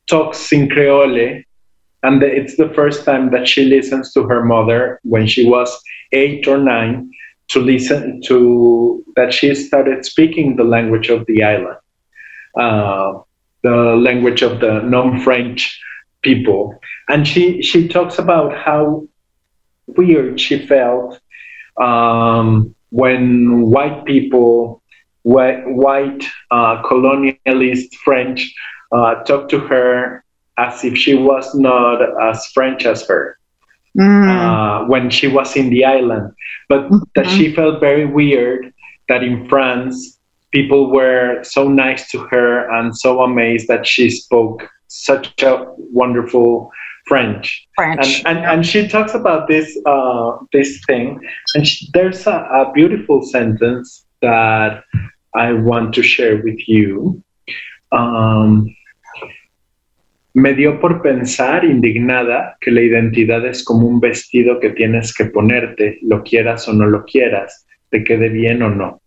talks 0.08 0.52
in 0.52 0.70
creole 0.70 1.42
and 2.04 2.24
it's 2.24 2.56
the 2.58 2.70
first 2.70 3.04
time 3.04 3.32
that 3.32 3.48
she 3.48 3.66
listens 3.66 4.14
to 4.14 4.24
her 4.24 4.44
mother 4.46 5.00
when 5.04 5.28
she 5.28 5.50
was 5.50 5.70
eight 6.12 6.48
or 6.48 6.58
nine 6.58 7.12
to 7.50 7.60
listen 7.60 8.22
to 8.22 9.04
that 9.16 9.34
she 9.34 9.54
started 9.56 10.06
speaking 10.06 10.56
the 10.56 10.64
language 10.64 11.10
of 11.10 11.26
the 11.28 11.44
island 11.44 11.78
uh, 12.58 13.14
the 13.64 13.96
language 13.96 14.42
of 14.42 14.60
the 14.60 14.82
non-french 14.82 15.80
people. 16.22 16.80
And 17.10 17.28
she 17.28 17.62
she 17.62 17.88
talks 17.88 18.18
about 18.18 18.56
how 18.58 19.08
weird 19.88 20.40
she 20.40 20.66
felt 20.66 21.20
um, 21.82 22.76
when 22.90 23.62
white 23.62 24.06
people, 24.06 24.77
white, 25.28 25.68
white 25.68 26.24
uh, 26.52 26.82
colonialist 26.84 27.94
French, 28.06 28.54
uh, 28.94 29.16
talked 29.26 29.50
to 29.52 29.60
her 29.60 30.24
as 30.58 30.84
if 30.86 30.98
she 30.98 31.16
was 31.16 31.54
not 31.54 32.00
as 32.30 32.46
French 32.48 32.86
as 32.86 33.06
her 33.08 33.38
uh, 34.00 34.86
when 34.86 35.10
she 35.10 35.28
was 35.28 35.56
in 35.56 35.70
the 35.70 35.84
island, 35.84 36.34
but 36.70 36.90
that 37.16 37.28
she 37.28 37.54
felt 37.54 37.82
very 37.82 38.06
weird 38.06 38.74
that 39.10 39.22
in 39.22 39.48
France 39.50 40.20
people 40.52 40.92
were 40.92 41.44
so 41.44 41.68
nice 41.68 42.10
to 42.12 42.20
her 42.32 42.70
and 42.72 42.96
so 42.96 43.22
amazed 43.22 43.68
that 43.68 43.86
she 43.86 44.10
spoke 44.10 44.64
such 44.88 45.44
a 45.44 45.66
wonderful 45.78 46.72
French. 47.06 47.68
French. 47.76 48.24
And, 48.26 48.38
and, 48.38 48.46
and 48.46 48.66
she 48.66 48.88
talks 48.88 49.14
about 49.14 49.48
this 49.48 49.78
uh, 49.86 50.38
this 50.54 50.80
thing, 50.88 51.20
and 51.56 51.68
she, 51.68 51.90
there's 51.94 52.26
a, 52.28 52.38
a 52.62 52.72
beautiful 52.74 53.24
sentence 53.24 54.06
that 54.22 54.84
I 55.34 55.54
want 55.54 55.94
to 55.96 56.04
share 56.04 56.42
with 56.42 56.68
you. 56.68 57.24
Um, 57.92 58.76
me 60.34 60.54
dio 60.54 60.80
por 60.80 61.02
pensar, 61.02 61.64
indignada, 61.64 62.58
que 62.62 62.72
la 62.72 62.82
identidad 62.82 63.46
es 63.46 63.64
como 63.64 63.88
un 63.88 64.00
vestido 64.00 64.60
que 64.60 64.70
tienes 64.70 65.14
que 65.14 65.26
ponerte, 65.26 65.98
lo 66.04 66.24
quieras 66.24 66.68
o 66.68 66.74
no 66.74 66.86
lo 66.86 67.06
quieras, 67.06 67.66
te 67.90 68.04
quede 68.04 68.30
bien 68.30 68.62
o 68.62 68.70
no. 68.70 69.02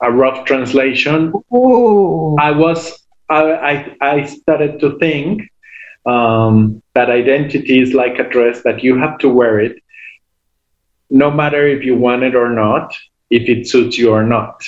A 0.00 0.10
rough 0.10 0.44
translation. 0.44 1.32
Ooh. 1.52 2.36
I 2.38 2.52
was 2.52 3.04
I, 3.28 3.52
I, 3.52 3.96
I 4.00 4.24
started 4.24 4.80
to 4.80 4.98
think 4.98 5.50
um, 6.06 6.82
that 6.94 7.10
identity 7.10 7.80
is 7.80 7.94
like 7.94 8.18
a 8.18 8.28
dress 8.28 8.62
that 8.62 8.82
you 8.84 8.98
have 8.98 9.18
to 9.18 9.28
wear 9.28 9.60
it, 9.60 9.82
no 11.10 11.30
matter 11.30 11.66
if 11.66 11.84
you 11.84 11.96
want 11.96 12.22
it 12.22 12.34
or 12.34 12.50
not, 12.50 12.94
if 13.34 13.48
it 13.48 13.66
suits 13.66 13.98
you 13.98 14.10
or 14.10 14.22
not. 14.22 14.62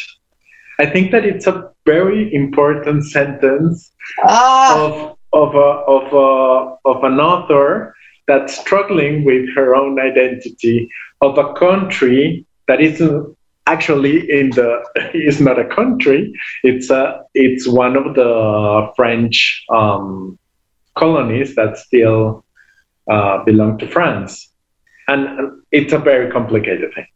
I 0.78 0.86
think 0.86 1.12
that 1.12 1.24
it's 1.24 1.46
a 1.46 1.70
very 1.86 2.34
important 2.34 3.04
sentence 3.04 3.92
Ah, 4.24 4.74
of 4.76 5.16
of 5.32 5.54
a, 5.54 5.70
of 5.96 6.06
a, 6.12 6.88
of 6.90 7.04
an 7.04 7.20
author 7.20 7.94
that's 8.26 8.58
struggling 8.58 9.24
with 9.24 9.44
her 9.54 9.76
own 9.76 10.00
identity 10.00 10.88
of 11.20 11.38
a 11.38 11.52
country 11.54 12.46
that 12.68 12.80
isn't 12.80 13.36
actually 13.66 14.16
in 14.30 14.50
the 14.50 14.68
it's 15.14 15.40
not 15.40 15.58
a 15.58 15.64
country. 15.64 16.32
It's 16.62 16.90
a 16.90 17.22
it's 17.34 17.68
one 17.68 17.96
of 17.96 18.14
the 18.14 18.92
french 18.96 19.64
um, 19.70 20.38
colonies 20.94 21.54
that 21.54 21.78
still 21.78 22.44
uh, 23.10 23.44
belong 23.44 23.78
to 23.78 23.86
france. 23.88 24.48
And 25.08 25.62
it's 25.70 25.92
a 25.92 25.98
very 25.98 26.30
complicated 26.32 26.92
thing 26.94 27.06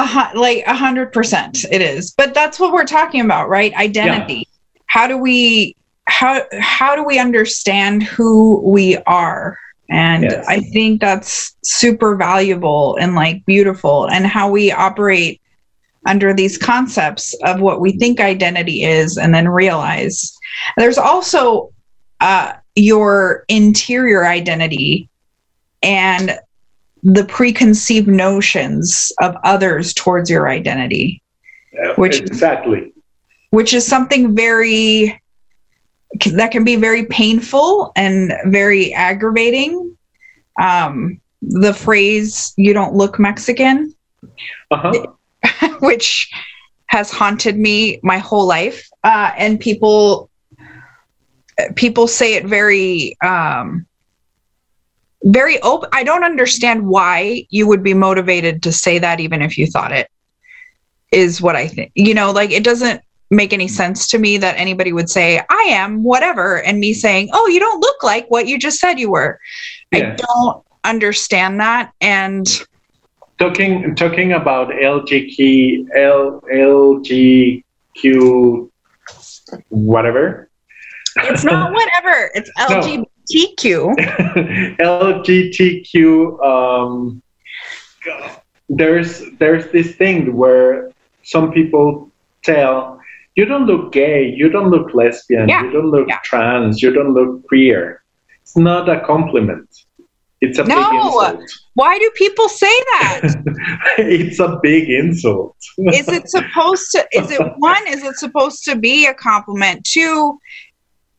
uh, 0.00 0.30
like 0.34 0.64
a 0.66 0.74
hundred 0.74 1.12
percent 1.12 1.64
it 1.70 1.82
is. 1.82 2.12
But 2.12 2.34
that's 2.34 2.58
what 2.58 2.72
we're 2.72 2.84
talking 2.84 3.20
about 3.20 3.48
right? 3.48 3.72
Identity. 3.74 4.34
Yeah. 4.34 4.44
how 4.86 5.06
do 5.06 5.18
we 5.18 5.76
how 6.06 6.42
how 6.58 6.96
do 6.96 7.04
we 7.04 7.18
understand 7.18 8.02
who 8.02 8.60
we 8.68 8.96
are? 9.06 9.58
And 9.92 10.22
yes. 10.22 10.46
i 10.48 10.60
think 10.60 11.00
that's 11.00 11.56
super 11.64 12.14
valuable 12.14 12.96
and 13.00 13.16
like 13.16 13.44
beautiful 13.44 14.08
and 14.08 14.24
how 14.24 14.48
we 14.48 14.70
operate 14.70 15.40
under 16.06 16.32
these 16.32 16.56
concepts 16.56 17.34
of 17.44 17.60
what 17.60 17.80
we 17.80 17.92
think 17.92 18.20
identity 18.20 18.84
is 18.84 19.18
and 19.18 19.34
then 19.34 19.48
realize. 19.48 20.36
There's 20.76 20.98
also 20.98 21.72
uh, 22.20 22.54
your 22.74 23.44
interior 23.48 24.26
identity 24.26 25.08
and 25.82 26.38
the 27.02 27.24
preconceived 27.24 28.08
notions 28.08 29.12
of 29.20 29.36
others 29.44 29.94
towards 29.94 30.28
your 30.28 30.48
identity 30.48 31.22
yeah, 31.72 31.94
which 31.94 32.20
exactly 32.20 32.92
which 33.50 33.74
is 33.74 33.86
something 33.86 34.34
very 34.34 35.20
that 36.32 36.50
can 36.50 36.64
be 36.64 36.76
very 36.76 37.06
painful 37.06 37.92
and 37.94 38.32
very 38.46 38.92
aggravating. 38.94 39.96
Um, 40.60 41.20
the 41.42 41.72
phrase 41.72 42.52
"you 42.56 42.72
don't 42.72 42.94
look 42.94 43.18
Mexican," 43.18 43.94
uh-huh. 44.70 45.06
which 45.80 46.30
has 46.86 47.10
haunted 47.10 47.56
me 47.58 48.00
my 48.02 48.18
whole 48.18 48.46
life, 48.46 48.88
uh, 49.04 49.32
and 49.36 49.60
people 49.60 50.30
people 51.76 52.08
say 52.08 52.34
it 52.34 52.46
very 52.46 53.16
um, 53.22 53.86
very 55.24 55.60
open. 55.62 55.88
I 55.92 56.02
don't 56.02 56.24
understand 56.24 56.86
why 56.86 57.46
you 57.50 57.66
would 57.66 57.82
be 57.82 57.94
motivated 57.94 58.62
to 58.62 58.72
say 58.72 58.98
that, 58.98 59.20
even 59.20 59.42
if 59.42 59.58
you 59.58 59.66
thought 59.66 59.92
it 59.92 60.10
is 61.12 61.42
what 61.42 61.56
I 61.56 61.68
think. 61.68 61.92
You 61.94 62.14
know, 62.14 62.30
like 62.30 62.50
it 62.50 62.64
doesn't 62.64 63.02
make 63.30 63.52
any 63.52 63.68
sense 63.68 64.08
to 64.08 64.18
me 64.18 64.38
that 64.38 64.56
anybody 64.56 64.92
would 64.92 65.08
say, 65.08 65.40
I 65.48 65.62
am 65.68 66.02
whatever, 66.02 66.62
and 66.62 66.80
me 66.80 66.92
saying, 66.92 67.30
Oh, 67.32 67.46
you 67.46 67.60
don't 67.60 67.80
look 67.80 68.02
like 68.02 68.30
what 68.30 68.48
you 68.48 68.58
just 68.58 68.80
said 68.80 68.98
you 68.98 69.10
were. 69.10 69.38
Yeah. 69.92 70.12
I 70.12 70.16
don't 70.16 70.64
understand 70.84 71.60
that. 71.60 71.92
And 72.00 72.46
talking 73.38 73.94
talking 73.94 74.32
about 74.32 74.70
LGQ 74.70 75.96
L 75.96 76.42
LGQ 76.52 78.70
whatever. 79.68 80.48
It's 81.16 81.44
not 81.44 81.72
whatever, 81.72 82.30
it's 82.34 82.50
LGBTQ. 83.34 84.76
LGBTQ 84.78 86.44
um 86.44 87.22
there's 88.68 89.22
there's 89.38 89.70
this 89.72 89.94
thing 89.96 90.36
where 90.36 90.90
some 91.22 91.52
people 91.52 92.10
tell 92.42 93.00
you 93.36 93.44
don't 93.44 93.66
look 93.66 93.92
gay, 93.92 94.28
you 94.28 94.48
don't 94.48 94.70
look 94.70 94.92
lesbian, 94.94 95.48
yeah. 95.48 95.62
you 95.64 95.70
don't 95.70 95.90
look 95.90 96.08
yeah. 96.08 96.18
trans, 96.24 96.82
you 96.82 96.92
don't 96.92 97.14
look 97.14 97.46
queer. 97.46 98.02
It's 98.42 98.56
not 98.56 98.88
a 98.88 99.00
compliment. 99.00 99.68
It's 100.40 100.58
a 100.58 100.64
no. 100.64 100.74
big 100.74 101.00
insult. 101.00 101.50
Why 101.74 101.98
do 101.98 102.10
people 102.16 102.48
say 102.48 102.66
that? 102.66 103.20
it's 103.98 104.40
a 104.40 104.58
big 104.62 104.88
insult. 104.88 105.56
is 105.78 106.08
it 106.08 106.28
supposed 106.28 106.90
to 106.92 107.06
is 107.12 107.30
it 107.30 107.40
one, 107.58 107.86
is 107.86 108.02
it 108.02 108.16
supposed 108.16 108.64
to 108.64 108.76
be 108.76 109.06
a 109.06 109.14
compliment? 109.14 109.84
Two, 109.84 110.38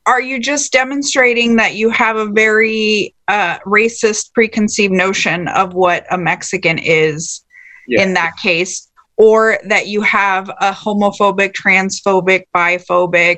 are 0.06 0.22
you 0.22 0.40
just 0.40 0.72
demonstrating 0.72 1.56
that 1.58 1.76
you 1.76 1.90
have 1.90 2.16
a 2.16 2.26
very 2.26 3.14
uh, 3.28 3.60
racist 3.60 4.34
preconceived 4.34 4.94
notion 4.94 5.48
of 5.50 5.74
what 5.74 6.06
a 6.12 6.18
Mexican 6.18 6.80
is 6.80 7.44
yes. 7.88 8.06
in 8.06 8.14
that 8.14 8.36
case? 8.42 8.88
or 9.22 9.60
that 9.66 9.86
you 9.86 10.02
have 10.02 10.50
a 10.50 10.72
homophobic, 10.72 11.54
transphobic, 11.54 12.46
biphobic, 12.56 13.38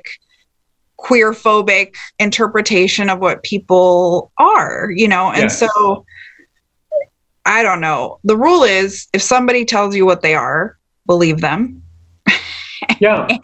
queerphobic 0.97 1.95
interpretation 2.19 3.09
of 3.09 3.19
what 3.19 3.43
people 3.43 4.31
are, 4.37 4.89
you 4.95 5.09
know? 5.09 5.29
And 5.31 5.43
yes. 5.43 5.59
so 5.59 6.05
I 7.45 7.63
don't 7.63 7.81
know. 7.81 8.19
The 8.23 8.37
rule 8.37 8.63
is 8.63 9.07
if 9.11 9.21
somebody 9.21 9.65
tells 9.65 9.93
you 9.93 10.05
what 10.05 10.21
they 10.21 10.35
are, 10.35 10.77
believe 11.05 11.41
them. 11.41 11.83
Yeah. 13.01 13.27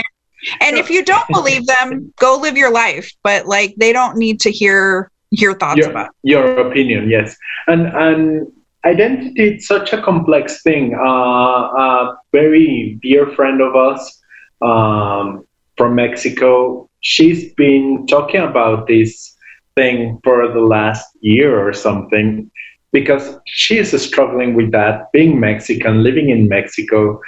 and, 0.61 0.77
if 0.77 0.89
you 0.89 1.03
don't 1.03 1.27
believe 1.29 1.65
them, 1.79 2.13
go 2.17 2.37
live 2.37 2.57
your 2.57 2.71
life. 2.71 3.11
But 3.23 3.45
like 3.45 3.75
they 3.77 3.93
don't 3.93 4.17
need 4.17 4.39
to 4.41 4.51
hear 4.51 5.11
your 5.31 5.57
thoughts 5.57 5.79
your, 5.79 5.91
about 5.91 6.09
your 6.23 6.67
opinion, 6.67 7.09
yes. 7.09 7.35
And 7.67 7.87
and 7.87 8.51
identity 8.85 9.55
is 9.55 9.67
such 9.67 9.93
a 9.93 10.01
complex 10.01 10.61
thing. 10.61 10.95
Uh, 10.95 11.01
a 11.03 12.17
very 12.31 12.97
dear 13.01 13.31
friend 13.35 13.61
of 13.61 13.75
us 13.75 14.21
um, 14.61 15.45
from 15.77 15.95
Mexico, 15.95 16.89
she's 17.01 17.53
been 17.53 18.05
talking 18.07 18.41
about 18.41 18.87
this 18.87 19.35
thing 19.75 20.19
for 20.23 20.47
the 20.47 20.59
last 20.59 21.07
year 21.21 21.59
or 21.65 21.73
something 21.73 22.49
because 22.91 23.37
she 23.45 23.77
is 23.77 23.91
struggling 24.01 24.55
with 24.55 24.71
that, 24.71 25.11
being 25.11 25.39
Mexican, 25.39 26.03
living 26.03 26.29
in 26.29 26.47
Mexico, 26.47 27.21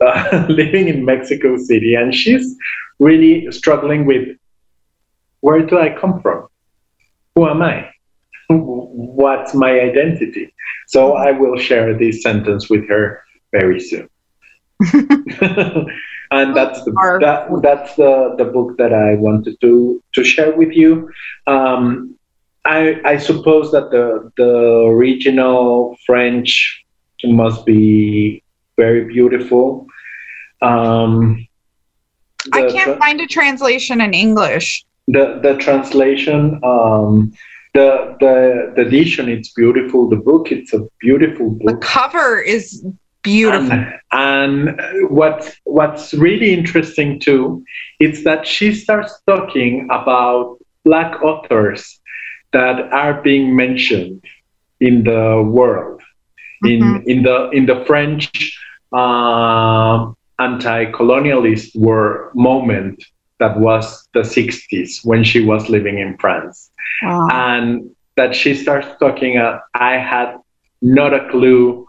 uh, 0.00 0.46
living 0.48 0.88
in 0.88 1.04
Mexico 1.04 1.56
City, 1.56 1.94
and 1.94 2.14
she's 2.14 2.56
really 2.98 3.50
struggling 3.52 4.06
with 4.06 4.36
where 5.40 5.64
do 5.64 5.78
I 5.78 5.90
come 5.90 6.20
from? 6.22 6.48
Who 7.34 7.46
am 7.48 7.62
I? 7.62 7.90
what's 8.48 9.54
my 9.54 9.80
identity? 9.80 10.54
So 10.86 11.14
I 11.14 11.32
will 11.32 11.58
share 11.58 11.96
this 11.96 12.22
sentence 12.22 12.70
with 12.70 12.88
her 12.88 13.22
very 13.52 13.80
soon. 13.80 14.08
and 16.30 16.56
that's 16.56 16.84
the 16.84 16.92
that, 17.20 17.48
that's 17.62 17.94
the, 17.96 18.34
the 18.38 18.44
book 18.44 18.76
that 18.78 18.92
I 18.92 19.14
wanted 19.14 19.60
to 19.60 20.02
to 20.14 20.24
share 20.24 20.54
with 20.54 20.72
you. 20.72 21.10
Um, 21.46 22.16
I 22.64 23.00
I 23.04 23.16
suppose 23.18 23.70
that 23.72 23.90
the 23.90 24.32
the 24.36 24.86
original 24.86 25.96
French 26.06 26.84
must 27.24 27.64
be 27.64 28.43
very 28.76 29.04
beautiful. 29.04 29.86
Um, 30.62 31.46
I 32.52 32.70
can't 32.70 32.98
find 32.98 33.20
a 33.20 33.26
translation 33.26 34.00
in 34.00 34.14
English. 34.14 34.84
The 35.08 35.40
the 35.42 35.56
translation 35.58 36.60
um, 36.62 37.32
the 37.74 38.16
the 38.20 38.72
the 38.76 38.82
edition 38.82 39.28
it's 39.28 39.52
beautiful 39.52 40.08
the 40.08 40.16
book 40.16 40.50
it's 40.50 40.72
a 40.72 40.80
beautiful 41.00 41.50
book 41.50 41.80
the 41.80 41.86
cover 41.86 42.40
is 42.40 42.86
beautiful 43.22 43.72
and, 43.72 44.00
and 44.12 45.10
what 45.10 45.54
what's 45.64 46.14
really 46.14 46.52
interesting 46.54 47.18
too 47.18 47.64
is 47.98 48.22
that 48.22 48.46
she 48.46 48.72
starts 48.72 49.20
talking 49.26 49.88
about 49.90 50.56
black 50.84 51.20
authors 51.22 52.00
that 52.52 52.80
are 52.92 53.20
being 53.22 53.56
mentioned 53.56 54.22
in 54.80 55.02
the 55.02 55.42
world 55.42 56.00
mm-hmm. 56.64 56.96
in 56.96 57.18
in 57.18 57.22
the 57.24 57.50
in 57.50 57.66
the 57.66 57.84
french 57.86 58.53
uh, 58.94 60.12
anti-colonialist 60.38 61.74
war 61.74 62.30
moment 62.34 63.04
that 63.38 63.58
was 63.58 64.08
the 64.14 64.20
60s 64.20 65.04
when 65.04 65.24
she 65.24 65.44
was 65.44 65.68
living 65.68 65.98
in 65.98 66.16
france 66.18 66.70
wow. 67.02 67.28
and 67.30 67.90
that 68.16 68.34
she 68.34 68.54
starts 68.54 68.88
talking 68.98 69.36
uh, 69.38 69.58
i 69.74 69.92
had 69.92 70.36
not 70.82 71.12
a 71.12 71.28
clue 71.30 71.86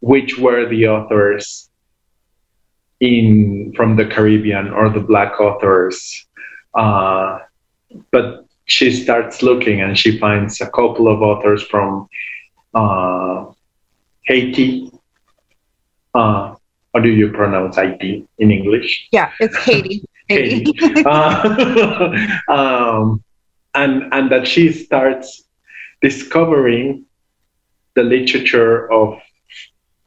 which 0.00 0.38
were 0.38 0.68
the 0.68 0.86
authors 0.86 1.68
in 3.00 3.72
from 3.76 3.96
the 3.96 4.06
caribbean 4.06 4.70
or 4.70 4.88
the 4.88 5.00
black 5.00 5.40
authors 5.40 6.26
uh, 6.74 7.38
but 8.10 8.44
she 8.66 8.90
starts 8.90 9.42
looking 9.42 9.80
and 9.80 9.98
she 9.98 10.18
finds 10.18 10.60
a 10.60 10.70
couple 10.70 11.08
of 11.08 11.22
authors 11.22 11.62
from 11.62 12.08
uh, 12.74 13.46
haiti 14.24 14.90
uh, 16.16 16.54
how 16.94 17.00
do 17.00 17.10
you 17.10 17.30
pronounce 17.30 17.76
Haiti 17.76 18.26
in 18.38 18.50
English? 18.50 19.08
Yeah, 19.12 19.30
it's. 19.40 19.56
Haiti. 19.56 20.04
Haiti. 20.28 20.74
Uh, 21.04 22.26
um, 22.48 23.22
and 23.74 24.12
and 24.12 24.32
that 24.32 24.46
she 24.48 24.72
starts 24.72 25.44
discovering 26.00 27.04
the 27.94 28.02
literature 28.02 28.90
of 28.92 29.20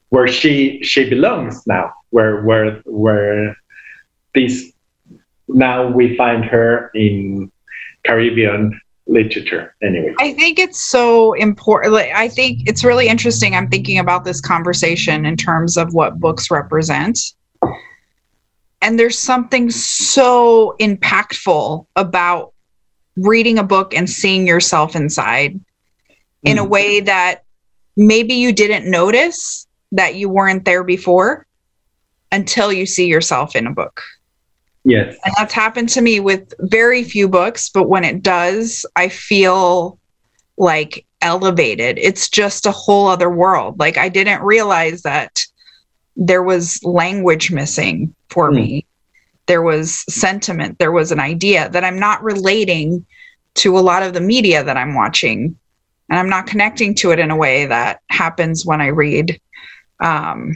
where 0.09 0.27
she 0.27 0.81
she 0.83 1.09
belongs 1.09 1.65
now 1.67 1.93
where 2.09 2.41
where 2.41 2.81
where 2.85 3.55
this 4.35 4.71
now 5.47 5.87
we 5.87 6.15
find 6.17 6.45
her 6.45 6.91
in 6.93 7.51
caribbean 8.05 8.79
literature 9.09 9.75
anyway. 9.81 10.13
I 10.19 10.33
think 10.33 10.59
it's 10.59 10.81
so 10.81 11.33
important. 11.33 11.93
Like, 11.93 12.11
I 12.13 12.29
think 12.29 12.67
it's 12.67 12.83
really 12.83 13.07
interesting. 13.07 13.55
I'm 13.55 13.67
thinking 13.67 13.97
about 13.97 14.23
this 14.23 14.39
conversation 14.39 15.25
in 15.25 15.35
terms 15.35 15.77
of 15.77 15.93
what 15.93 16.19
books 16.19 16.51
represent. 16.51 17.19
And 18.81 18.97
there's 18.97 19.17
something 19.17 19.71
so 19.71 20.75
impactful 20.79 21.85
about 21.95 22.53
reading 23.17 23.57
a 23.59 23.63
book 23.63 23.93
and 23.93 24.09
seeing 24.09 24.47
yourself 24.47 24.95
inside 24.95 25.59
in 26.43 26.57
a 26.57 26.63
Mm. 26.63 26.69
way 26.69 26.99
that 27.01 27.43
maybe 27.97 28.35
you 28.35 28.53
didn't 28.53 28.89
notice 28.89 29.67
that 29.91 30.15
you 30.15 30.29
weren't 30.29 30.63
there 30.63 30.83
before 30.83 31.45
until 32.31 32.71
you 32.71 32.85
see 32.85 33.07
yourself 33.07 33.55
in 33.55 33.67
a 33.67 33.71
book. 33.71 34.01
Yes. 34.89 35.15
And 35.23 35.33
that's 35.37 35.53
happened 35.53 35.89
to 35.89 36.01
me 36.01 36.19
with 36.19 36.53
very 36.59 37.03
few 37.03 37.27
books, 37.27 37.69
but 37.69 37.89
when 37.89 38.03
it 38.03 38.21
does, 38.23 38.85
I 38.95 39.09
feel 39.09 39.99
like 40.57 41.05
elevated. 41.21 41.97
It's 41.99 42.29
just 42.29 42.65
a 42.65 42.71
whole 42.71 43.07
other 43.07 43.29
world. 43.29 43.79
Like 43.79 43.97
I 43.97 44.09
didn't 44.09 44.41
realize 44.41 45.01
that 45.03 45.45
there 46.15 46.43
was 46.43 46.83
language 46.83 47.51
missing 47.51 48.13
for 48.29 48.49
Hmm. 48.49 48.55
me. 48.55 48.85
There 49.47 49.61
was 49.61 50.03
sentiment, 50.13 50.77
there 50.79 50.91
was 50.91 51.11
an 51.11 51.19
idea 51.19 51.69
that 51.69 51.83
I'm 51.83 51.99
not 51.99 52.23
relating 52.23 53.05
to 53.55 53.77
a 53.77 53.81
lot 53.81 54.03
of 54.03 54.13
the 54.13 54.21
media 54.21 54.63
that 54.63 54.77
I'm 54.77 54.95
watching. 54.95 55.55
And 56.09 56.19
I'm 56.19 56.29
not 56.29 56.47
connecting 56.47 56.95
to 56.95 57.11
it 57.11 57.19
in 57.19 57.31
a 57.31 57.35
way 57.35 57.65
that 57.65 57.99
happens 58.09 58.65
when 58.65 58.81
I 58.81 58.87
read 58.87 59.39
um, 59.99 60.55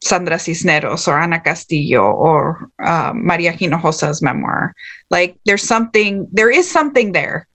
Sandra 0.00 0.38
Cisneros 0.38 1.08
or 1.08 1.18
Ana 1.18 1.40
Castillo 1.40 2.02
or 2.02 2.70
um, 2.84 3.26
Maria 3.26 3.52
Hinojosa's 3.52 4.22
memoir. 4.22 4.74
Like 5.10 5.38
there's 5.44 5.62
something, 5.62 6.28
there 6.32 6.50
is 6.50 6.70
something 6.70 7.12
there. 7.12 7.46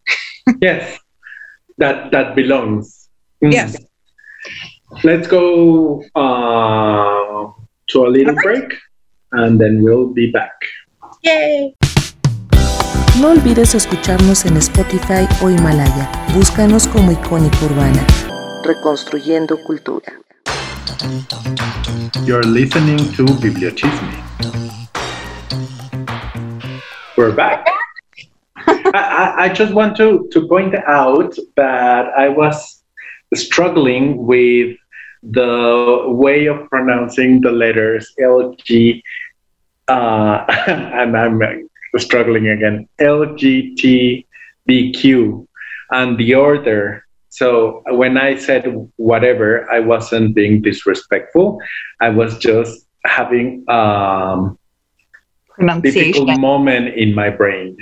Yes. 0.61 0.99
That 1.77 2.11
that 2.11 2.35
belongs. 2.35 3.07
Mm. 3.41 3.53
Yes. 3.53 3.79
Let's 5.03 5.25
go 5.25 6.03
uh, 6.15 7.47
to 7.87 7.97
a 8.05 8.09
little 8.11 8.35
break 8.35 8.75
and 9.31 9.59
then 9.59 9.81
we'll 9.81 10.11
be 10.11 10.31
back. 10.31 10.51
Yay! 11.23 11.73
No 13.21 13.29
olvides 13.31 13.73
escucharnos 13.73 14.45
en 14.45 14.57
Spotify 14.57 15.27
o 15.41 15.49
Himalaya. 15.49 16.11
Búscanos 16.35 16.87
como 16.87 17.11
Icónica 17.11 17.65
Urbana. 17.65 18.05
Reconstruyendo 18.63 19.57
cultura. 19.63 20.13
You're 22.25 22.43
listening 22.43 22.97
to 23.13 23.25
Bibliochisme. 23.43 24.11
We're 27.17 27.31
back. 27.35 27.67
I, 28.57 29.33
I, 29.37 29.49
just 29.49 29.73
want 29.73 29.95
to, 29.97 30.27
to 30.31 30.47
point 30.47 30.75
out 30.75 31.35
that 31.55 32.07
I 32.17 32.29
was 32.29 32.83
struggling 33.33 34.25
with 34.25 34.77
the 35.23 36.03
way 36.07 36.47
of 36.47 36.69
pronouncing 36.69 37.41
the 37.41 37.51
letters 37.51 38.13
LG, 38.19 39.01
uh, 39.87 40.45
and 40.67 41.17
I'm 41.17 41.41
struggling 41.97 42.49
again, 42.49 42.89
LGTBQ, 42.99 44.25
and 45.91 46.17
the 46.17 46.35
order. 46.35 47.02
So 47.33 47.81
when 47.87 48.15
I 48.15 48.35
said 48.35 48.65
whatever, 48.97 49.67
I 49.71 49.79
wasn't 49.79 50.35
being 50.35 50.61
disrespectful. 50.61 51.59
I 51.99 52.09
was 52.09 52.37
just 52.37 52.85
having 53.05 53.67
um, 53.69 54.59
difficult 55.57 56.27
Pronunciation. 56.27 56.41
moment 56.41 56.93
in 56.93 57.15
my 57.15 57.31
brain. 57.31 57.75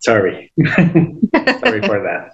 Sorry. 0.00 0.50
Sorry 0.66 1.80
for 1.80 2.02
that. 2.02 2.30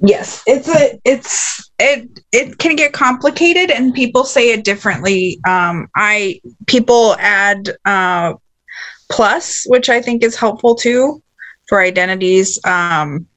yes, 0.00 0.42
it's 0.48 0.68
a, 0.68 0.98
it's, 1.04 1.70
it, 1.78 2.08
it 2.32 2.58
can 2.58 2.74
get 2.74 2.92
complicated 2.92 3.70
and 3.70 3.94
people 3.94 4.24
say 4.24 4.50
it 4.50 4.64
differently. 4.64 5.38
Um, 5.46 5.86
I, 5.94 6.40
people 6.66 7.14
add, 7.20 7.70
uh, 7.84 8.34
plus, 9.12 9.62
which 9.68 9.88
I 9.88 10.02
think 10.02 10.24
is 10.24 10.34
helpful 10.34 10.74
too 10.74 11.22
for 11.68 11.80
identities. 11.80 12.58
Um, 12.64 13.28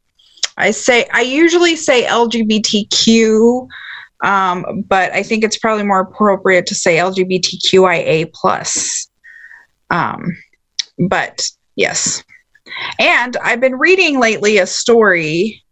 I 0.57 0.71
say, 0.71 1.07
I 1.11 1.21
usually 1.21 1.75
say 1.75 2.03
LGBTQ, 2.03 3.67
um, 4.23 4.83
but 4.87 5.11
I 5.11 5.23
think 5.23 5.43
it's 5.43 5.57
probably 5.57 5.83
more 5.83 6.01
appropriate 6.01 6.65
to 6.67 6.75
say 6.75 6.97
LGBTQIA 6.97 8.31
plus. 8.33 9.09
Um, 9.89 10.37
but 11.09 11.47
yes. 11.75 12.23
And 12.99 13.35
I've 13.37 13.59
been 13.59 13.77
reading 13.77 14.19
lately 14.19 14.57
a 14.57 14.67
story 14.67 15.63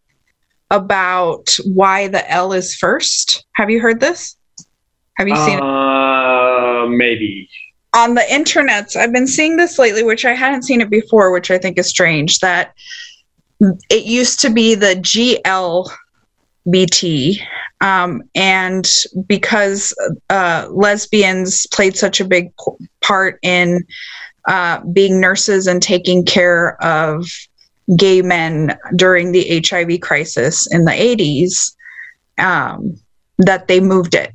about 0.69 1.55
why 1.65 2.07
the 2.07 2.29
L 2.31 2.53
is 2.53 2.75
first. 2.75 3.45
Have 3.55 3.69
you 3.69 3.79
heard 3.79 3.99
this? 3.99 4.35
Have 5.17 5.27
you 5.27 5.35
seen 5.35 5.57
it? 5.57 5.63
Uh, 5.63 6.87
maybe. 6.87 7.47
on 7.93 8.15
the 8.15 8.21
internets 8.21 8.95
i've 8.95 9.11
been 9.13 9.27
seeing 9.27 9.57
this 9.57 9.77
lately 9.77 10.03
which 10.03 10.25
i 10.25 10.33
hadn't 10.33 10.63
seen 10.63 10.81
it 10.81 10.89
before 10.89 11.31
which 11.31 11.51
i 11.51 11.57
think 11.57 11.77
is 11.77 11.87
strange 11.87 12.39
that 12.39 12.73
it 13.89 14.05
used 14.05 14.39
to 14.41 14.49
be 14.49 14.75
the 14.75 14.95
glbt 16.65 17.39
um, 17.81 18.21
and 18.35 18.87
because 19.25 19.93
uh, 20.29 20.67
lesbians 20.71 21.65
played 21.67 21.95
such 21.97 22.19
a 22.19 22.25
big 22.25 22.51
part 23.01 23.39
in 23.41 23.83
uh, 24.47 24.79
being 24.93 25.19
nurses 25.19 25.67
and 25.67 25.81
taking 25.81 26.25
care 26.25 26.81
of 26.83 27.27
gay 27.97 28.21
men 28.21 28.77
during 28.95 29.31
the 29.31 29.63
hiv 29.67 29.99
crisis 30.01 30.67
in 30.71 30.85
the 30.85 30.91
80s 30.91 31.73
um, 32.37 32.95
that 33.37 33.67
they 33.67 33.79
moved 33.79 34.15
it. 34.15 34.31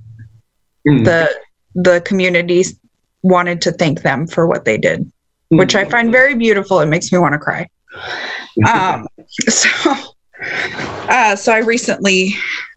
Mm. 0.87 1.05
the 1.05 1.35
the 1.75 2.01
communities 2.03 2.79
wanted 3.23 3.61
to 3.61 3.73
thank 3.73 4.03
them 4.03 4.29
for 4.29 4.47
what 4.47 4.65
they 4.65 4.79
did 4.79 5.11
which 5.49 5.75
i 5.75 5.85
find 5.85 6.13
very 6.13 6.37
beautiful. 6.37 6.79
It 6.79 6.87
makes 6.87 7.11
me 7.11 7.19
want 7.19 7.33
to 7.33 7.41
cry 7.41 7.69
um, 8.65 9.07
so 9.49 9.93
uh, 11.09 11.35
so 11.37 11.53
i 11.53 11.59
recently 11.59 12.35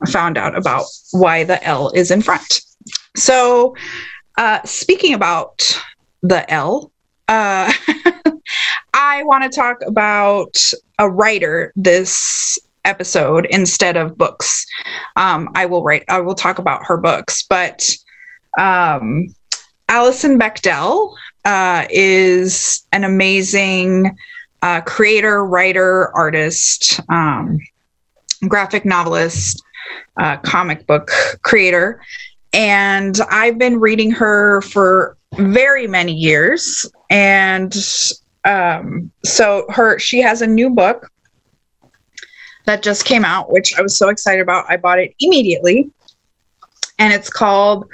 found 0.08 0.38
out 0.38 0.58
about 0.58 0.86
why 1.12 1.44
the 1.44 1.62
l 1.64 1.90
is 1.92 2.12
in 2.12 2.22
front. 2.22 2.62
So 3.16 3.76
uh, 4.38 4.64
speaking 4.64 5.14
about 5.14 5.80
the 6.24 6.50
l 6.52 6.92
uh, 7.28 7.72
i 8.94 9.24
want 9.24 9.44
to 9.44 9.50
talk 9.50 9.78
about 9.86 10.58
a 11.00 11.10
writer 11.10 11.74
this 11.76 12.58
episode 12.86 13.46
instead 13.50 13.98
of 13.98 14.18
books. 14.18 14.66
Um, 15.16 15.50
i 15.56 15.66
will 15.66 15.84
write 15.84 16.04
i 16.10 16.20
will 16.20 16.36
talk 16.36 16.60
about 16.60 16.86
her 16.86 16.98
books 16.98 17.44
but 17.44 17.90
um, 18.58 19.28
Alison 19.90 20.40
Bechdel 20.40 21.16
uh, 21.46 21.86
is 21.90 22.86
an 22.92 23.04
amazing 23.04 24.16
uh, 24.62 24.82
creator, 24.82 25.46
writer, 25.46 26.16
artist, 26.16 27.00
um, 27.10 27.60
graphic 28.48 28.86
novelist, 28.86 29.62
uh, 30.18 30.38
comic 30.38 30.86
book 30.88 31.12
creator. 31.42 32.02
And 32.54 33.20
I've 33.30 33.58
been 33.58 33.80
reading 33.80 34.12
her 34.12 34.62
for 34.62 35.18
very 35.38 35.88
many 35.88 36.14
years. 36.14 36.86
And 37.10 37.76
um, 38.46 39.12
so 39.24 39.66
her 39.70 40.00
she 40.00 40.20
has 40.22 40.42
a 40.42 40.48
new 40.48 40.70
book 40.70 41.10
that 42.66 42.84
just 42.84 43.06
came 43.06 43.26
out, 43.26 43.52
which 43.52 43.78
I 43.78 43.82
was 43.82 43.98
so 43.98 44.10
excited 44.10 44.42
about. 44.42 44.66
I 44.70 44.78
bought 44.78 45.00
it 45.00 45.14
immediately. 45.20 45.90
And 46.98 47.14
it's 47.14 47.30
called 47.30 47.90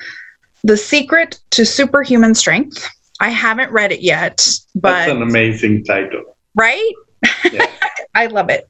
the 0.63 0.77
Secret 0.77 1.39
to 1.51 1.65
Superhuman 1.65 2.33
Strength. 2.33 2.89
I 3.19 3.29
haven't 3.29 3.71
read 3.71 3.91
it 3.91 4.01
yet, 4.01 4.37
That's 4.37 4.59
but 4.75 5.09
an 5.09 5.21
amazing 5.21 5.85
title. 5.85 6.34
Right? 6.55 6.93
Yeah. 7.51 7.69
I 8.15 8.27
love 8.27 8.49
it. 8.49 8.69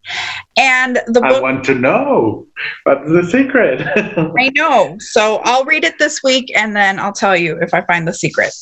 And 0.57 0.95
the 1.07 1.21
I 1.23 1.39
want 1.39 1.63
to 1.65 1.75
know 1.75 2.47
what's 2.83 3.07
the 3.07 3.23
secret. 3.23 3.81
I 4.39 4.49
know. 4.55 4.97
So 4.99 5.39
I'll 5.43 5.65
read 5.65 5.83
it 5.83 5.99
this 5.99 6.23
week 6.23 6.51
and 6.57 6.75
then 6.75 6.99
I'll 6.99 7.13
tell 7.13 7.37
you 7.37 7.57
if 7.61 7.73
I 7.73 7.81
find 7.81 8.07
the 8.07 8.13
secret. 8.13 8.53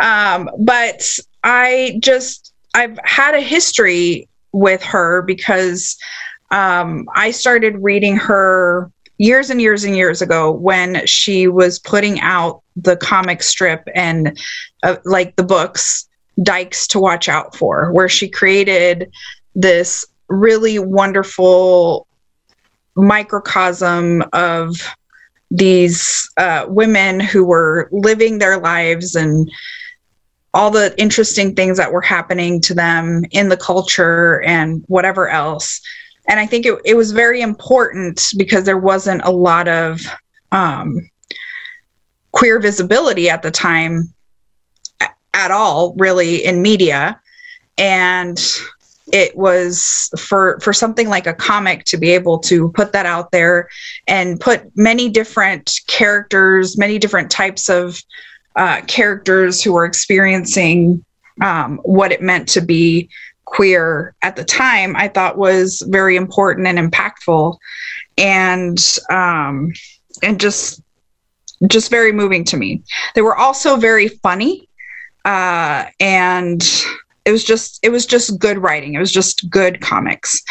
Um, 0.00 0.48
but 0.60 1.02
I 1.42 1.98
just, 2.00 2.52
I've 2.74 2.98
had 3.04 3.34
a 3.34 3.40
history 3.40 4.28
with 4.52 4.82
her 4.84 5.22
because 5.22 5.96
um, 6.52 7.08
I 7.14 7.32
started 7.32 7.76
reading 7.78 8.16
her 8.16 8.90
years 9.18 9.50
and 9.50 9.60
years 9.60 9.84
and 9.84 9.96
years 9.96 10.22
ago 10.22 10.50
when 10.50 11.04
she 11.06 11.46
was 11.46 11.78
putting 11.78 12.20
out 12.20 12.62
the 12.76 12.96
comic 12.96 13.42
strip 13.42 13.82
and 13.94 14.38
uh, 14.82 14.96
like 15.04 15.36
the 15.36 15.42
books 15.42 16.08
dykes 16.42 16.86
to 16.88 16.98
watch 16.98 17.28
out 17.28 17.54
for 17.54 17.92
where 17.92 18.08
she 18.08 18.28
created 18.28 19.10
this 19.54 20.04
really 20.28 20.78
wonderful 20.78 22.06
microcosm 22.96 24.22
of 24.32 24.76
these 25.50 26.30
uh, 26.36 26.66
women 26.68 27.18
who 27.18 27.44
were 27.44 27.88
living 27.92 28.38
their 28.38 28.58
lives 28.58 29.16
and 29.16 29.50
all 30.54 30.70
the 30.70 30.94
interesting 31.00 31.54
things 31.54 31.76
that 31.76 31.92
were 31.92 32.00
happening 32.00 32.60
to 32.60 32.74
them 32.74 33.24
in 33.30 33.48
the 33.48 33.56
culture 33.56 34.42
and 34.42 34.84
whatever 34.86 35.28
else. 35.28 35.80
And 36.28 36.38
I 36.38 36.46
think 36.46 36.66
it, 36.66 36.80
it 36.84 36.94
was 36.94 37.12
very 37.12 37.40
important 37.40 38.22
because 38.36 38.64
there 38.64 38.78
wasn't 38.78 39.22
a 39.24 39.30
lot 39.30 39.68
of 39.68 40.00
um, 40.52 41.08
queer 42.32 42.60
visibility 42.60 43.28
at 43.30 43.42
the 43.42 43.50
time 43.50 44.12
at 45.40 45.50
all, 45.50 45.94
really, 45.94 46.44
in 46.44 46.62
media. 46.62 47.20
And 47.78 48.38
it 49.12 49.36
was 49.36 50.08
for 50.16 50.60
for 50.60 50.72
something 50.72 51.08
like 51.08 51.26
a 51.26 51.34
comic 51.34 51.84
to 51.84 51.96
be 51.96 52.10
able 52.10 52.38
to 52.38 52.70
put 52.72 52.92
that 52.92 53.06
out 53.06 53.32
there 53.32 53.68
and 54.06 54.38
put 54.38 54.70
many 54.76 55.08
different 55.08 55.80
characters 55.88 56.78
many 56.78 56.96
different 56.96 57.28
types 57.28 57.68
of 57.68 58.00
uh, 58.54 58.80
characters 58.82 59.60
who 59.60 59.72
were 59.72 59.84
experiencing 59.84 61.04
um, 61.42 61.80
what 61.82 62.12
it 62.12 62.22
meant 62.22 62.48
to 62.50 62.60
be 62.60 63.08
queer 63.50 64.14
at 64.22 64.36
the 64.36 64.44
time, 64.44 64.94
I 64.96 65.08
thought 65.08 65.36
was 65.36 65.82
very 65.88 66.16
important 66.16 66.66
and 66.66 66.78
impactful, 66.78 67.56
and 68.16 68.78
um, 69.10 69.72
and 70.22 70.40
just 70.40 70.82
just 71.66 71.90
very 71.90 72.12
moving 72.12 72.44
to 72.44 72.56
me. 72.56 72.82
They 73.14 73.22
were 73.22 73.36
also 73.36 73.76
very 73.76 74.08
funny, 74.08 74.68
uh, 75.24 75.86
and 75.98 76.62
it 77.24 77.32
was 77.32 77.44
just 77.44 77.78
it 77.82 77.90
was 77.90 78.06
just 78.06 78.38
good 78.38 78.58
writing. 78.58 78.94
It 78.94 78.98
was 78.98 79.12
just 79.12 79.48
good 79.50 79.80
comics. 79.80 80.42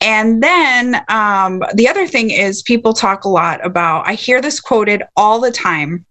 And 0.00 0.42
then 0.42 0.96
um, 1.08 1.62
the 1.74 1.88
other 1.88 2.08
thing 2.08 2.30
is, 2.30 2.62
people 2.62 2.92
talk 2.92 3.24
a 3.24 3.28
lot 3.28 3.64
about. 3.64 4.06
I 4.06 4.14
hear 4.14 4.40
this 4.40 4.60
quoted 4.60 5.04
all 5.16 5.40
the 5.40 5.52
time 5.52 6.04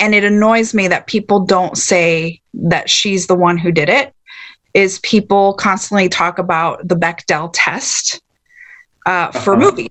and 0.00 0.14
it 0.14 0.24
annoys 0.24 0.74
me 0.74 0.88
that 0.88 1.06
people 1.06 1.40
don't 1.44 1.76
say 1.76 2.40
that 2.54 2.88
she's 2.88 3.26
the 3.26 3.34
one 3.34 3.58
who 3.58 3.72
did 3.72 3.88
it 3.88 4.14
is 4.74 4.98
people 5.00 5.54
constantly 5.54 6.08
talk 6.08 6.38
about 6.38 6.86
the 6.86 6.94
bechdel 6.94 7.50
test 7.52 8.20
uh, 9.06 9.10
uh-huh. 9.10 9.40
for 9.40 9.56
movies 9.56 9.88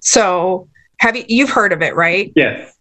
so 0.00 0.68
have 0.98 1.16
you 1.16 1.24
you've 1.28 1.50
heard 1.50 1.72
of 1.72 1.82
it 1.82 1.94
right 1.94 2.32
yes 2.36 2.75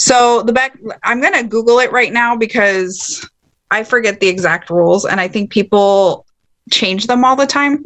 so 0.00 0.42
the 0.42 0.52
back, 0.52 0.78
i'm 1.02 1.20
going 1.20 1.34
to 1.34 1.44
google 1.44 1.78
it 1.78 1.92
right 1.92 2.12
now 2.12 2.36
because 2.36 3.28
i 3.70 3.84
forget 3.84 4.20
the 4.20 4.28
exact 4.28 4.70
rules 4.70 5.04
and 5.04 5.20
i 5.20 5.28
think 5.28 5.50
people 5.50 6.26
change 6.70 7.06
them 7.06 7.24
all 7.24 7.36
the 7.36 7.46
time 7.46 7.84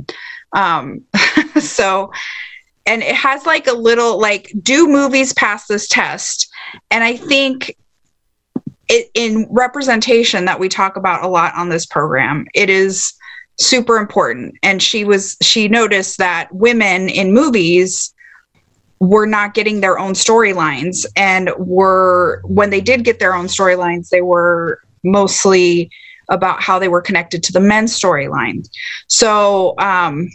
um, 0.56 1.02
so 1.60 2.12
and 2.86 3.02
it 3.02 3.14
has 3.14 3.46
like 3.46 3.66
a 3.66 3.72
little 3.72 4.20
like 4.20 4.52
do 4.62 4.86
movies 4.86 5.32
pass 5.34 5.66
this 5.66 5.88
test 5.88 6.48
and 6.90 7.02
i 7.02 7.16
think 7.16 7.76
it, 8.88 9.10
in 9.14 9.46
representation 9.50 10.44
that 10.44 10.60
we 10.60 10.68
talk 10.68 10.96
about 10.96 11.24
a 11.24 11.28
lot 11.28 11.54
on 11.54 11.68
this 11.68 11.86
program, 11.86 12.46
it 12.54 12.70
is 12.70 13.14
super 13.60 13.96
important. 13.96 14.56
And 14.62 14.82
she 14.82 15.04
was 15.04 15.36
she 15.42 15.68
noticed 15.68 16.18
that 16.18 16.52
women 16.52 17.08
in 17.08 17.32
movies 17.32 18.13
were 19.00 19.26
not 19.26 19.54
getting 19.54 19.80
their 19.80 19.98
own 19.98 20.12
storylines 20.12 21.04
and 21.16 21.50
were 21.58 22.40
when 22.44 22.70
they 22.70 22.80
did 22.80 23.04
get 23.04 23.18
their 23.18 23.34
own 23.34 23.46
storylines, 23.46 24.08
they 24.08 24.22
were 24.22 24.80
mostly 25.02 25.90
about 26.28 26.62
how 26.62 26.78
they 26.78 26.88
were 26.88 27.02
connected 27.02 27.42
to 27.42 27.52
the 27.52 27.60
men's 27.60 27.98
storyline. 27.98 28.66
So 29.08 29.74
um, 29.78 30.30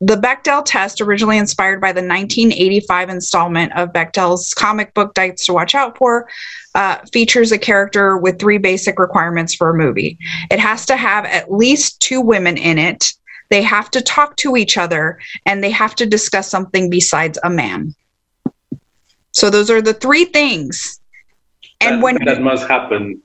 the 0.00 0.16
Bechdel 0.16 0.64
test, 0.64 1.00
originally 1.00 1.38
inspired 1.38 1.80
by 1.80 1.92
the 1.92 2.00
1985 2.00 3.08
installment 3.08 3.72
of 3.74 3.92
Bechdel's 3.92 4.52
comic 4.52 4.92
book 4.94 5.14
Dykes 5.14 5.46
to 5.46 5.52
Watch 5.52 5.74
Out 5.74 5.96
For, 5.96 6.28
uh, 6.74 6.98
features 7.12 7.52
a 7.52 7.58
character 7.58 8.18
with 8.18 8.38
three 8.38 8.58
basic 8.58 8.98
requirements 8.98 9.54
for 9.54 9.70
a 9.70 9.74
movie. 9.74 10.18
It 10.50 10.58
has 10.58 10.84
to 10.86 10.96
have 10.96 11.24
at 11.24 11.50
least 11.50 12.00
two 12.00 12.20
women 12.20 12.58
in 12.58 12.78
it, 12.78 13.12
they 13.48 13.62
have 13.62 13.90
to 13.92 14.00
talk 14.00 14.36
to 14.36 14.56
each 14.56 14.76
other, 14.76 15.18
and 15.44 15.62
they 15.62 15.70
have 15.70 15.94
to 15.96 16.06
discuss 16.06 16.48
something 16.48 16.90
besides 16.90 17.38
a 17.42 17.50
man. 17.50 17.94
So 19.32 19.50
those 19.50 19.70
are 19.70 19.82
the 19.82 19.94
three 19.94 20.24
things. 20.24 21.00
And 21.80 21.96
that, 21.96 22.02
when 22.02 22.24
that 22.24 22.40
must 22.40 22.66
happen. 22.66 23.22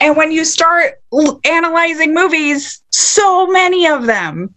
And 0.00 0.16
when 0.16 0.32
you 0.32 0.44
start 0.44 1.00
l- 1.12 1.40
analyzing 1.44 2.14
movies, 2.14 2.82
so 2.90 3.46
many 3.46 3.86
of 3.86 4.06
them 4.06 4.54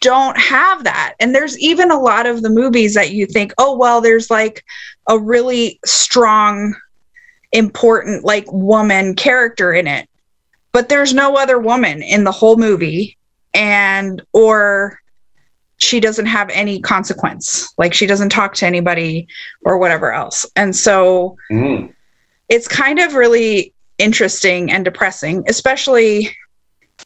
don't 0.00 0.38
have 0.38 0.84
that. 0.84 1.14
And 1.18 1.34
there's 1.34 1.58
even 1.58 1.90
a 1.90 1.98
lot 1.98 2.26
of 2.26 2.42
the 2.42 2.50
movies 2.50 2.94
that 2.94 3.10
you 3.10 3.26
think, 3.26 3.52
oh, 3.58 3.76
well, 3.76 4.00
there's 4.00 4.30
like 4.30 4.64
a 5.08 5.18
really 5.18 5.80
strong, 5.84 6.76
important, 7.52 8.24
like 8.24 8.44
woman 8.52 9.14
character 9.14 9.72
in 9.72 9.86
it. 9.86 10.08
But 10.72 10.90
there's 10.90 11.14
no 11.14 11.36
other 11.36 11.58
woman 11.58 12.02
in 12.02 12.24
the 12.24 12.32
whole 12.32 12.56
movie. 12.56 13.16
And, 13.56 14.22
or 14.32 15.00
she 15.78 16.00
doesn't 16.00 16.26
have 16.26 16.48
any 16.50 16.80
consequence. 16.80 17.72
Like 17.76 17.92
she 17.92 18.06
doesn't 18.06 18.30
talk 18.30 18.54
to 18.54 18.66
anybody 18.66 19.28
or 19.62 19.78
whatever 19.78 20.12
else. 20.12 20.46
And 20.56 20.74
so 20.74 21.36
mm. 21.50 21.92
it's 22.48 22.68
kind 22.68 22.98
of 22.98 23.14
really 23.14 23.74
interesting 23.98 24.70
and 24.70 24.84
depressing, 24.84 25.44
especially 25.48 26.36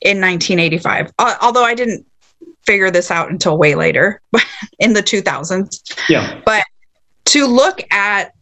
in 0.03 0.21
1985. 0.21 1.13
Uh, 1.19 1.37
although 1.41 1.65
I 1.65 1.75
didn't 1.75 2.07
figure 2.65 2.91
this 2.91 3.11
out 3.11 3.31
until 3.31 3.59
way 3.59 3.75
later 3.75 4.21
in 4.79 4.93
the 4.93 5.03
2000s. 5.03 5.81
Yeah. 6.09 6.41
But 6.45 6.65
to 7.27 7.47
look 7.47 7.81
at 7.93 8.33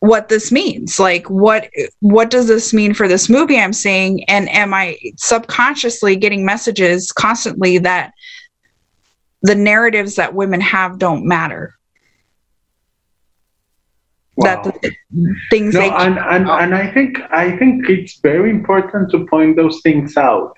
what 0.00 0.28
this 0.28 0.52
means 0.52 0.98
like 0.98 1.28
what 1.28 1.68
what 2.00 2.30
does 2.30 2.46
this 2.46 2.72
mean 2.72 2.94
for 2.94 3.08
this 3.08 3.28
movie 3.28 3.58
i'm 3.58 3.72
seeing 3.72 4.22
and 4.24 4.48
am 4.50 4.72
i 4.72 4.96
subconsciously 5.16 6.14
getting 6.16 6.44
messages 6.44 7.10
constantly 7.12 7.78
that 7.78 8.12
the 9.42 9.54
narratives 9.54 10.14
that 10.16 10.34
women 10.34 10.60
have 10.60 10.98
don't 10.98 11.26
matter 11.26 11.74
wow. 14.36 14.62
that 14.62 14.64
the 14.82 14.94
things 15.50 15.74
no, 15.74 15.80
and, 15.80 16.18
and, 16.18 16.48
and 16.48 16.74
i 16.74 16.92
think 16.92 17.18
i 17.30 17.56
think 17.56 17.88
it's 17.88 18.18
very 18.20 18.50
important 18.50 19.10
to 19.10 19.26
point 19.26 19.56
those 19.56 19.80
things 19.82 20.16
out 20.16 20.56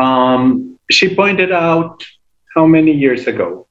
um, 0.00 0.78
she 0.90 1.14
pointed 1.14 1.52
out 1.52 2.04
how 2.54 2.66
many 2.66 2.92
years 2.92 3.28
ago? 3.28 3.67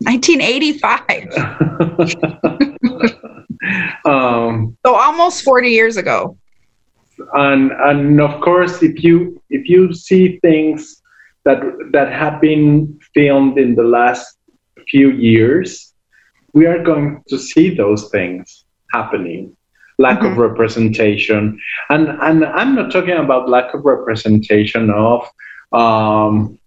1985. 0.00 1.28
um, 4.04 4.76
so 4.84 4.94
almost 4.94 5.42
40 5.42 5.70
years 5.70 5.96
ago. 5.96 6.36
And 7.32 7.72
and 7.72 8.20
of 8.20 8.40
course, 8.42 8.82
if 8.82 9.02
you 9.02 9.40
if 9.48 9.68
you 9.70 9.94
see 9.94 10.38
things 10.40 11.00
that 11.44 11.62
that 11.92 12.12
have 12.12 12.42
been 12.42 12.98
filmed 13.14 13.58
in 13.58 13.74
the 13.74 13.84
last 13.84 14.36
few 14.90 15.10
years, 15.12 15.94
we 16.52 16.66
are 16.66 16.82
going 16.82 17.22
to 17.28 17.38
see 17.38 17.74
those 17.74 18.10
things 18.10 18.64
happening 18.92 19.56
lack 19.98 20.18
mm-hmm. 20.18 20.32
of 20.32 20.36
representation 20.36 21.58
and 21.90 22.08
and 22.08 22.44
i'm 22.44 22.74
not 22.74 22.92
talking 22.92 23.16
about 23.16 23.48
lack 23.48 23.72
of 23.74 23.84
representation 23.84 24.90
of 24.90 25.28
um, 25.72 26.58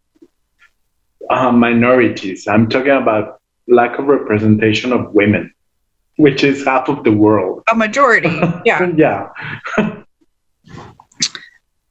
uh, 1.29 1.51
minorities. 1.51 2.47
I'm 2.47 2.67
talking 2.69 2.91
about 2.91 3.39
lack 3.67 3.99
of 3.99 4.05
representation 4.05 4.91
of 4.91 5.13
women, 5.13 5.53
which 6.17 6.43
is 6.43 6.65
half 6.65 6.89
of 6.89 7.03
the 7.03 7.11
world. 7.11 7.63
A 7.71 7.75
majority. 7.75 8.29
Yeah. 8.65 8.91
yeah. 8.97 9.29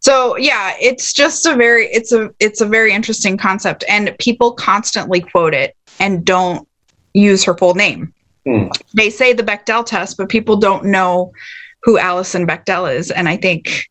so 0.00 0.36
yeah, 0.36 0.74
it's 0.80 1.12
just 1.12 1.46
a 1.46 1.54
very 1.54 1.86
it's 1.86 2.12
a 2.12 2.30
it's 2.40 2.60
a 2.60 2.66
very 2.66 2.92
interesting 2.92 3.36
concept, 3.36 3.84
and 3.88 4.14
people 4.18 4.52
constantly 4.52 5.20
quote 5.20 5.54
it 5.54 5.76
and 6.00 6.24
don't 6.24 6.68
use 7.14 7.44
her 7.44 7.56
full 7.56 7.74
name. 7.74 8.12
Hmm. 8.46 8.66
They 8.94 9.10
say 9.10 9.32
the 9.32 9.42
Bechdel 9.42 9.86
test, 9.86 10.16
but 10.16 10.28
people 10.28 10.56
don't 10.56 10.84
know 10.84 11.32
who 11.82 11.98
Alison 11.98 12.46
Bechdel 12.46 12.92
is, 12.94 13.10
and 13.10 13.28
I 13.28 13.36
think 13.36 13.84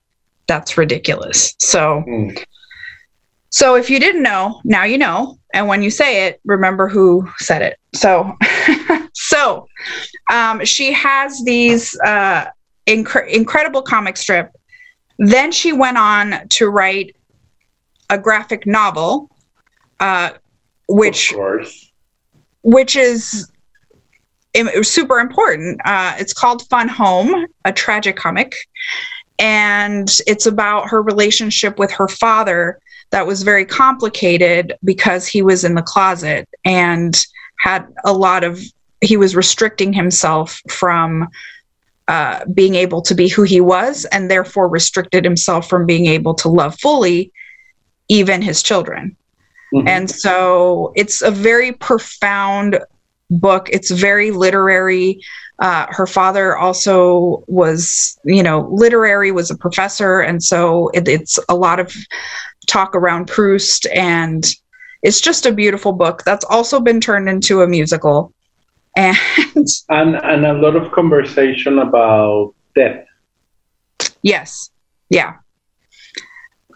that's 0.47 0.77
ridiculous. 0.77 1.55
So. 1.59 2.03
Hmm. 2.05 2.29
So 3.49 3.75
if 3.75 3.89
you 3.89 3.99
didn't 3.99 4.23
know, 4.23 4.61
now 4.63 4.83
you 4.83 4.97
know. 4.97 5.37
And 5.53 5.67
when 5.67 5.81
you 5.81 5.89
say 5.89 6.27
it, 6.27 6.41
remember 6.45 6.87
who 6.87 7.27
said 7.37 7.61
it. 7.61 7.79
So, 7.95 8.37
so 9.13 9.67
um, 10.31 10.63
she 10.65 10.91
has 10.91 11.41
these 11.43 11.97
uh, 12.01 12.45
inc- 12.85 13.29
incredible 13.29 13.81
comic 13.81 14.17
strip. 14.17 14.51
Then 15.17 15.51
she 15.51 15.73
went 15.73 15.97
on 15.97 16.47
to 16.49 16.69
write 16.69 17.15
a 18.09 18.17
graphic 18.17 18.67
novel, 18.67 19.29
uh, 19.99 20.31
which 20.87 21.33
which 22.61 22.95
is 22.95 23.51
super 24.81 25.19
important. 25.19 25.79
Uh, 25.85 26.15
it's 26.19 26.33
called 26.33 26.67
Fun 26.69 26.87
Home, 26.87 27.47
a 27.65 27.71
tragicomic, 27.71 28.53
and 29.39 30.09
it's 30.27 30.45
about 30.45 30.89
her 30.89 31.01
relationship 31.01 31.79
with 31.79 31.91
her 31.91 32.07
father 32.07 32.79
that 33.11 33.25
was 33.25 33.43
very 33.43 33.65
complicated 33.65 34.73
because 34.83 35.27
he 35.27 35.41
was 35.41 35.63
in 35.63 35.75
the 35.75 35.81
closet 35.81 36.47
and 36.65 37.25
had 37.59 37.85
a 38.03 38.13
lot 38.13 38.43
of 38.43 38.59
he 39.01 39.17
was 39.17 39.35
restricting 39.35 39.93
himself 39.93 40.59
from 40.69 41.27
uh, 42.07 42.45
being 42.53 42.75
able 42.75 43.01
to 43.01 43.13
be 43.13 43.27
who 43.27 43.43
he 43.43 43.61
was 43.61 44.05
and 44.05 44.31
therefore 44.31 44.67
restricted 44.67 45.23
himself 45.23 45.69
from 45.69 45.85
being 45.85 46.07
able 46.07 46.33
to 46.33 46.47
love 46.49 46.79
fully 46.79 47.31
even 48.09 48.41
his 48.41 48.63
children. 48.63 49.15
Mm-hmm. 49.73 49.87
And 49.87 50.09
so 50.09 50.93
it's 50.95 51.21
a 51.21 51.31
very 51.31 51.73
profound 51.73 52.79
book. 53.29 53.69
It's 53.71 53.91
very 53.91 54.31
literary. 54.31 55.21
Uh, 55.59 55.87
her 55.89 56.07
father 56.07 56.55
also 56.55 57.43
was, 57.47 58.17
you 58.23 58.43
know, 58.43 58.69
literary, 58.71 59.31
was 59.31 59.51
a 59.51 59.57
professor. 59.57 60.21
And 60.21 60.41
so 60.43 60.89
it, 60.93 61.07
it's 61.07 61.37
a 61.49 61.55
lot 61.55 61.79
of 61.79 61.93
talk 62.67 62.95
around 62.95 63.27
Proust. 63.27 63.87
And 63.87 64.45
it's 65.01 65.21
just 65.21 65.45
a 65.45 65.51
beautiful 65.51 65.93
book 65.93 66.23
that's 66.23 66.45
also 66.45 66.79
been 66.79 67.01
turned 67.01 67.29
into 67.29 67.61
a 67.61 67.67
musical. 67.67 68.33
And, 68.99 69.67
and, 69.89 70.15
and 70.15 70.43
a 70.43 70.53
lot 70.53 70.75
of 70.75 70.91
conversation 70.91 71.77
about 71.77 72.55
death. 72.73 73.05
Yes. 74.23 74.71
Yeah. 75.11 75.35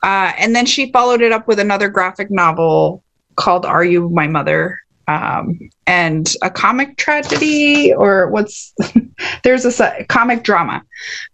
Uh, 0.04 0.32
and 0.38 0.56
then 0.56 0.68
she 0.68 0.92
followed 0.92 1.22
it 1.22 1.32
up 1.32 1.48
with 1.48 1.60
another 1.60 1.89
graphic 1.89 2.30
novel 2.30 3.04
called 3.36 3.66
Are 3.66 3.84
You 3.84 4.10
My 4.10 4.28
Mother? 4.28 4.80
Um, 5.08 5.60
and 5.88 6.32
a 6.42 6.50
comic 6.50 6.98
tragedy, 6.98 7.94
or 7.94 8.30
what's 8.30 8.74
there's 9.44 9.66
a 9.66 10.06
comic 10.08 10.44
drama. 10.44 10.84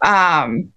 Um, 0.04 0.72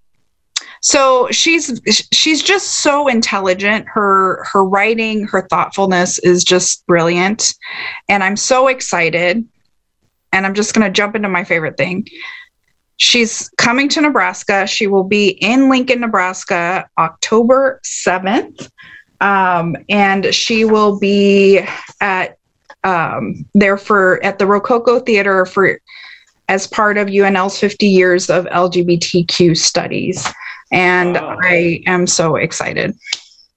so 0.80 1.28
she's 1.30 1.80
she's 2.12 2.42
just 2.42 2.78
so 2.78 3.06
intelligent 3.06 3.86
her 3.88 4.44
her 4.44 4.64
writing 4.64 5.26
her 5.26 5.46
thoughtfulness 5.48 6.18
is 6.20 6.42
just 6.42 6.86
brilliant 6.86 7.54
and 8.08 8.24
i'm 8.24 8.36
so 8.36 8.68
excited 8.68 9.46
and 10.32 10.46
i'm 10.46 10.54
just 10.54 10.74
going 10.74 10.86
to 10.86 10.92
jump 10.92 11.14
into 11.14 11.28
my 11.28 11.44
favorite 11.44 11.76
thing 11.76 12.06
She's 13.00 13.48
coming 13.56 13.88
to 13.88 14.02
Nebraska. 14.02 14.66
She 14.66 14.86
will 14.86 15.04
be 15.04 15.28
in 15.28 15.70
Lincoln, 15.70 16.00
Nebraska, 16.00 16.86
October 16.98 17.80
7th. 17.82 18.70
Um, 19.22 19.74
and 19.88 20.34
she 20.34 20.66
will 20.66 20.98
be 20.98 21.66
at 22.02 22.36
um, 22.84 23.46
there 23.54 23.78
for 23.78 24.22
at 24.22 24.38
the 24.38 24.46
Rococo 24.46 25.00
Theater 25.00 25.46
for 25.46 25.80
as 26.50 26.66
part 26.66 26.98
of 26.98 27.08
UNL's 27.08 27.58
50 27.58 27.86
years 27.86 28.28
of 28.28 28.44
LGBTQ 28.44 29.56
studies. 29.56 30.28
And 30.72 31.14
wow. 31.14 31.38
I 31.42 31.82
am 31.86 32.06
so 32.06 32.36
excited. 32.36 32.96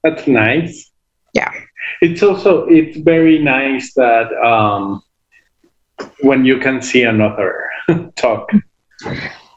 That's 0.04 0.28
nice. 0.28 0.92
Yeah. 1.34 1.52
It's 2.02 2.24
also 2.24 2.66
it's 2.66 2.98
very 2.98 3.40
nice 3.40 3.94
that 3.94 4.34
um, 4.44 5.02
when 6.22 6.44
you 6.46 6.60
can 6.60 6.82
see 6.82 7.04
another 7.04 7.70
talk 8.16 8.50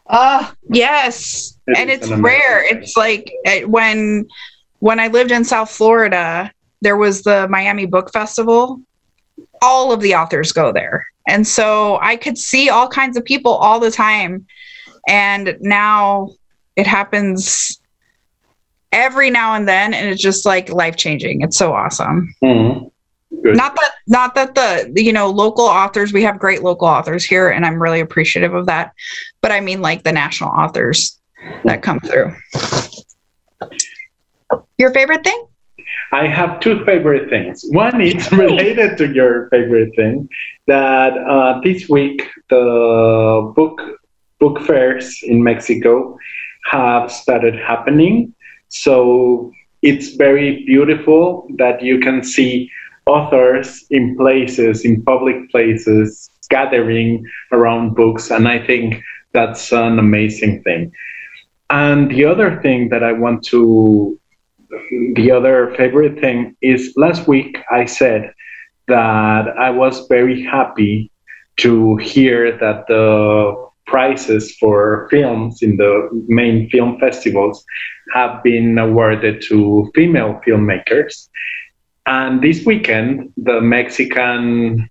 uh 0.09 0.53
yes. 0.71 1.59
It 1.67 1.79
and 1.79 1.91
it's 1.91 2.11
rare. 2.11 2.65
It's 2.65 2.97
like 2.97 3.33
eh, 3.45 3.65
when 3.65 4.29
when 4.79 5.01
I 5.01 5.09
lived 5.09 5.33
in 5.33 5.45
South 5.45 5.71
Florida, 5.71 6.51
there 6.81 6.97
was 6.97 7.23
the 7.23 7.49
Miami 7.49 7.87
Book 7.87 8.13
Festival. 8.13 8.81
All 9.63 9.93
of 9.93 10.01
the 10.01 10.15
authors 10.15 10.53
go 10.53 10.71
there. 10.71 11.07
And 11.29 11.47
so 11.47 11.99
I 12.01 12.17
could 12.17 12.39
see 12.39 12.71
all 12.71 12.89
kinds 12.89 13.17
of 13.17 13.25
people 13.25 13.53
all 13.53 13.81
the 13.81 13.91
time. 13.91 14.47
And 15.09 15.57
now 15.61 16.31
it 16.77 16.87
happens 16.87 17.81
every 18.93 19.31
now 19.31 19.55
and 19.55 19.66
then 19.68 19.93
and 19.93 20.09
it's 20.09 20.22
just 20.22 20.47
like 20.47 20.68
life 20.70 20.97
changing. 20.97 21.43
It's 21.43 21.57
so 21.57 21.72
awesome. 21.72 22.35
Mm-hmm. 22.43 22.87
Not 23.53 23.74
that 23.77 23.91
not 24.07 24.35
that 24.35 24.55
the 24.55 24.93
you 25.03 25.12
know 25.12 25.29
local 25.29 25.64
authors 25.64 26.12
we 26.12 26.22
have 26.22 26.39
great 26.39 26.62
local 26.62 26.87
authors 26.87 27.24
here 27.24 27.49
and 27.49 27.66
I'm 27.66 27.83
really 27.83 28.01
appreciative 28.01 28.55
of 28.55 28.66
that. 28.66 28.93
But 29.41 29.53
I 29.53 29.61
mean 29.61 29.83
like 29.83 30.05
the 30.05 30.12
national 30.12 30.51
authors 30.51 31.18
that 31.64 31.83
come 31.83 32.01
through. 32.01 32.35
Your 34.79 34.93
favorite 34.93 35.24
thing? 35.24 35.47
I 36.12 36.27
have 36.27 36.61
two 36.61 36.85
favorite 36.85 37.29
things. 37.29 37.64
One 37.70 38.01
is 38.01 38.31
related 38.33 38.97
to 38.99 39.12
your 39.12 39.49
favorite 39.49 39.95
thing 39.97 40.29
that 40.66 41.16
uh, 41.18 41.61
this 41.62 41.89
week 41.89 42.29
the 42.49 43.53
book 43.55 43.81
book 44.39 44.61
fairs 44.61 45.20
in 45.22 45.43
Mexico 45.43 46.16
have 46.71 47.11
started 47.11 47.55
happening. 47.57 48.35
So 48.69 49.53
it's 49.83 50.14
very 50.17 50.64
beautiful 50.64 51.49
that 51.59 51.83
you 51.83 52.01
can 52.01 52.23
see 52.23 52.71
authors 53.07 53.85
in 53.91 54.17
places, 54.17 54.85
in 54.85 55.03
public 55.03 55.51
places, 55.51 56.29
gathering 56.51 57.25
around 57.53 57.95
books. 57.95 58.31
And 58.31 58.49
I 58.49 58.64
think 58.67 59.03
that's 59.33 59.73
an 59.73 59.99
amazing 59.99 60.62
thing. 60.62 60.93
And 61.71 62.11
the 62.11 62.25
other 62.25 62.61
thing 62.62 62.89
that 62.91 63.03
I 63.03 63.12
want 63.12 63.45
to, 63.47 64.19
the 65.14 65.31
other 65.31 65.75
favorite 65.77 66.21
thing 66.21 66.57
is 66.62 66.93
last 66.97 67.27
week 67.27 67.59
I 67.71 67.85
said 67.85 68.33
that 68.89 69.49
I 69.59 69.71
was 69.71 70.07
very 70.09 70.43
happy 70.43 71.11
to 71.59 71.97
hear 71.97 72.57
that 72.59 72.87
the 72.87 73.66
prizes 73.87 74.57
for 74.57 75.09
films 75.11 75.62
in 75.62 75.76
the 75.76 76.09
main 76.28 76.68
film 76.70 76.99
festivals 76.99 77.64
have 78.12 78.43
been 78.43 78.78
awarded 78.78 79.43
to 79.49 79.91
female 79.95 80.41
filmmakers. 80.47 81.28
And 82.07 82.43
this 82.43 82.64
weekend, 82.64 83.32
the 83.37 83.61
Mexican 83.61 84.89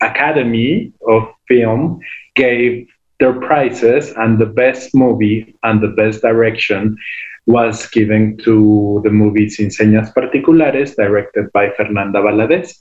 Academy 0.00 0.92
of 1.06 1.28
Film 1.46 2.00
gave 2.34 2.88
their 3.20 3.34
prizes, 3.40 4.12
and 4.16 4.38
the 4.38 4.46
best 4.46 4.94
movie 4.94 5.56
and 5.64 5.80
the 5.82 5.88
best 5.88 6.22
direction 6.22 6.96
was 7.46 7.86
given 7.88 8.36
to 8.44 9.00
the 9.04 9.10
movie 9.10 9.48
Sin 9.48 9.68
Señas 9.68 10.14
Particulares, 10.14 10.94
directed 10.94 11.50
by 11.52 11.70
Fernanda 11.70 12.20
Valadez. 12.20 12.78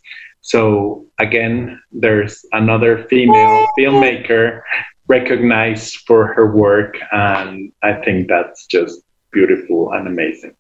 So, 0.48 1.06
again, 1.20 1.78
there's 1.92 2.46
another 2.54 3.04
female 3.10 3.68
filmmaker 3.78 4.62
recognized 5.10 5.98
for 6.08 6.34
her 6.34 6.56
work, 6.56 6.96
and 7.12 7.74
I 7.84 7.96
think 7.96 8.30
that's 8.30 8.66
just 8.66 9.02
beautiful 9.34 9.92
and 9.92 10.08
amazing. 10.08 10.56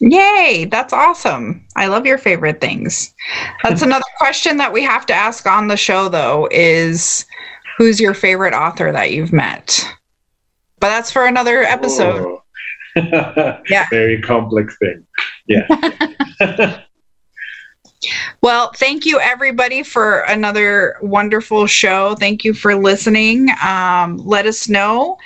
Yay, 0.00 0.66
that's 0.70 0.94
awesome. 0.94 1.66
I 1.76 1.88
love 1.88 2.06
your 2.06 2.16
favorite 2.16 2.62
things. 2.62 3.14
That's 3.62 3.82
another 3.88 4.06
question 4.16 4.56
that 4.56 4.72
we 4.72 4.82
have 4.84 5.04
to 5.04 5.14
ask 5.14 5.46
on 5.46 5.68
the 5.68 5.76
show 5.76 6.08
though 6.08 6.48
is 6.50 7.26
who's 7.76 8.00
your 8.00 8.14
favorite 8.14 8.54
author 8.54 8.90
that 8.90 9.10
you've 9.10 9.34
met? 9.34 9.86
But 10.78 10.88
that's 10.88 11.10
for 11.10 11.26
another 11.26 11.62
episode. 11.62 12.38
Oh. 12.96 13.58
yeah. 13.68 13.86
Very 13.90 14.22
complex 14.22 14.78
thing. 14.78 15.06
Yeah. 15.46 16.80
well, 18.42 18.72
thank 18.72 19.04
you 19.04 19.20
everybody 19.20 19.82
for 19.82 20.20
another 20.20 20.96
wonderful 21.02 21.66
show. 21.66 22.14
Thank 22.14 22.44
you 22.44 22.54
for 22.54 22.74
listening. 22.74 23.48
Um, 23.62 24.16
let 24.18 24.46
us 24.46 24.68
know 24.68 25.18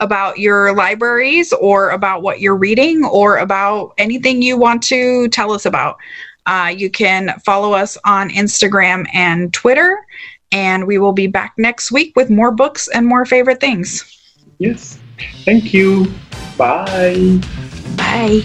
about 0.00 0.38
your 0.38 0.74
libraries 0.74 1.52
or 1.52 1.90
about 1.90 2.22
what 2.22 2.40
you're 2.40 2.56
reading 2.56 3.04
or 3.04 3.38
about 3.38 3.94
anything 3.98 4.42
you 4.42 4.56
want 4.56 4.82
to 4.84 5.28
tell 5.28 5.52
us 5.52 5.66
about. 5.66 5.96
Uh, 6.46 6.72
you 6.74 6.90
can 6.90 7.38
follow 7.44 7.72
us 7.72 7.96
on 8.04 8.28
Instagram 8.30 9.06
and 9.14 9.52
Twitter, 9.52 10.04
and 10.52 10.86
we 10.86 10.98
will 10.98 11.12
be 11.12 11.26
back 11.26 11.54
next 11.56 11.90
week 11.90 12.12
with 12.16 12.28
more 12.28 12.50
books 12.50 12.88
and 12.88 13.06
more 13.06 13.24
favorite 13.24 13.60
things. 13.60 14.10
Yes. 14.58 14.98
Thank 15.44 15.72
you. 15.72 16.12
Bye. 16.56 17.40
Bye. 17.96 18.44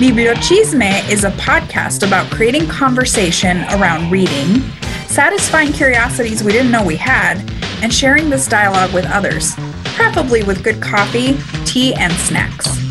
Chisme 0.00 1.06
is 1.10 1.24
a 1.24 1.30
podcast 1.32 2.06
about 2.06 2.30
creating 2.30 2.66
conversation 2.66 3.58
around 3.64 4.10
reading, 4.10 4.62
satisfying 5.06 5.74
curiosities 5.74 6.42
we 6.42 6.52
didn't 6.52 6.72
know 6.72 6.82
we 6.82 6.96
had, 6.96 7.38
and 7.82 7.92
sharing 7.92 8.30
this 8.30 8.48
dialogue 8.48 8.94
with 8.94 9.04
others, 9.04 9.54
preferably 9.84 10.42
with 10.42 10.64
good 10.64 10.80
coffee, 10.80 11.36
tea, 11.66 11.92
and 11.96 12.14
snacks. 12.14 12.89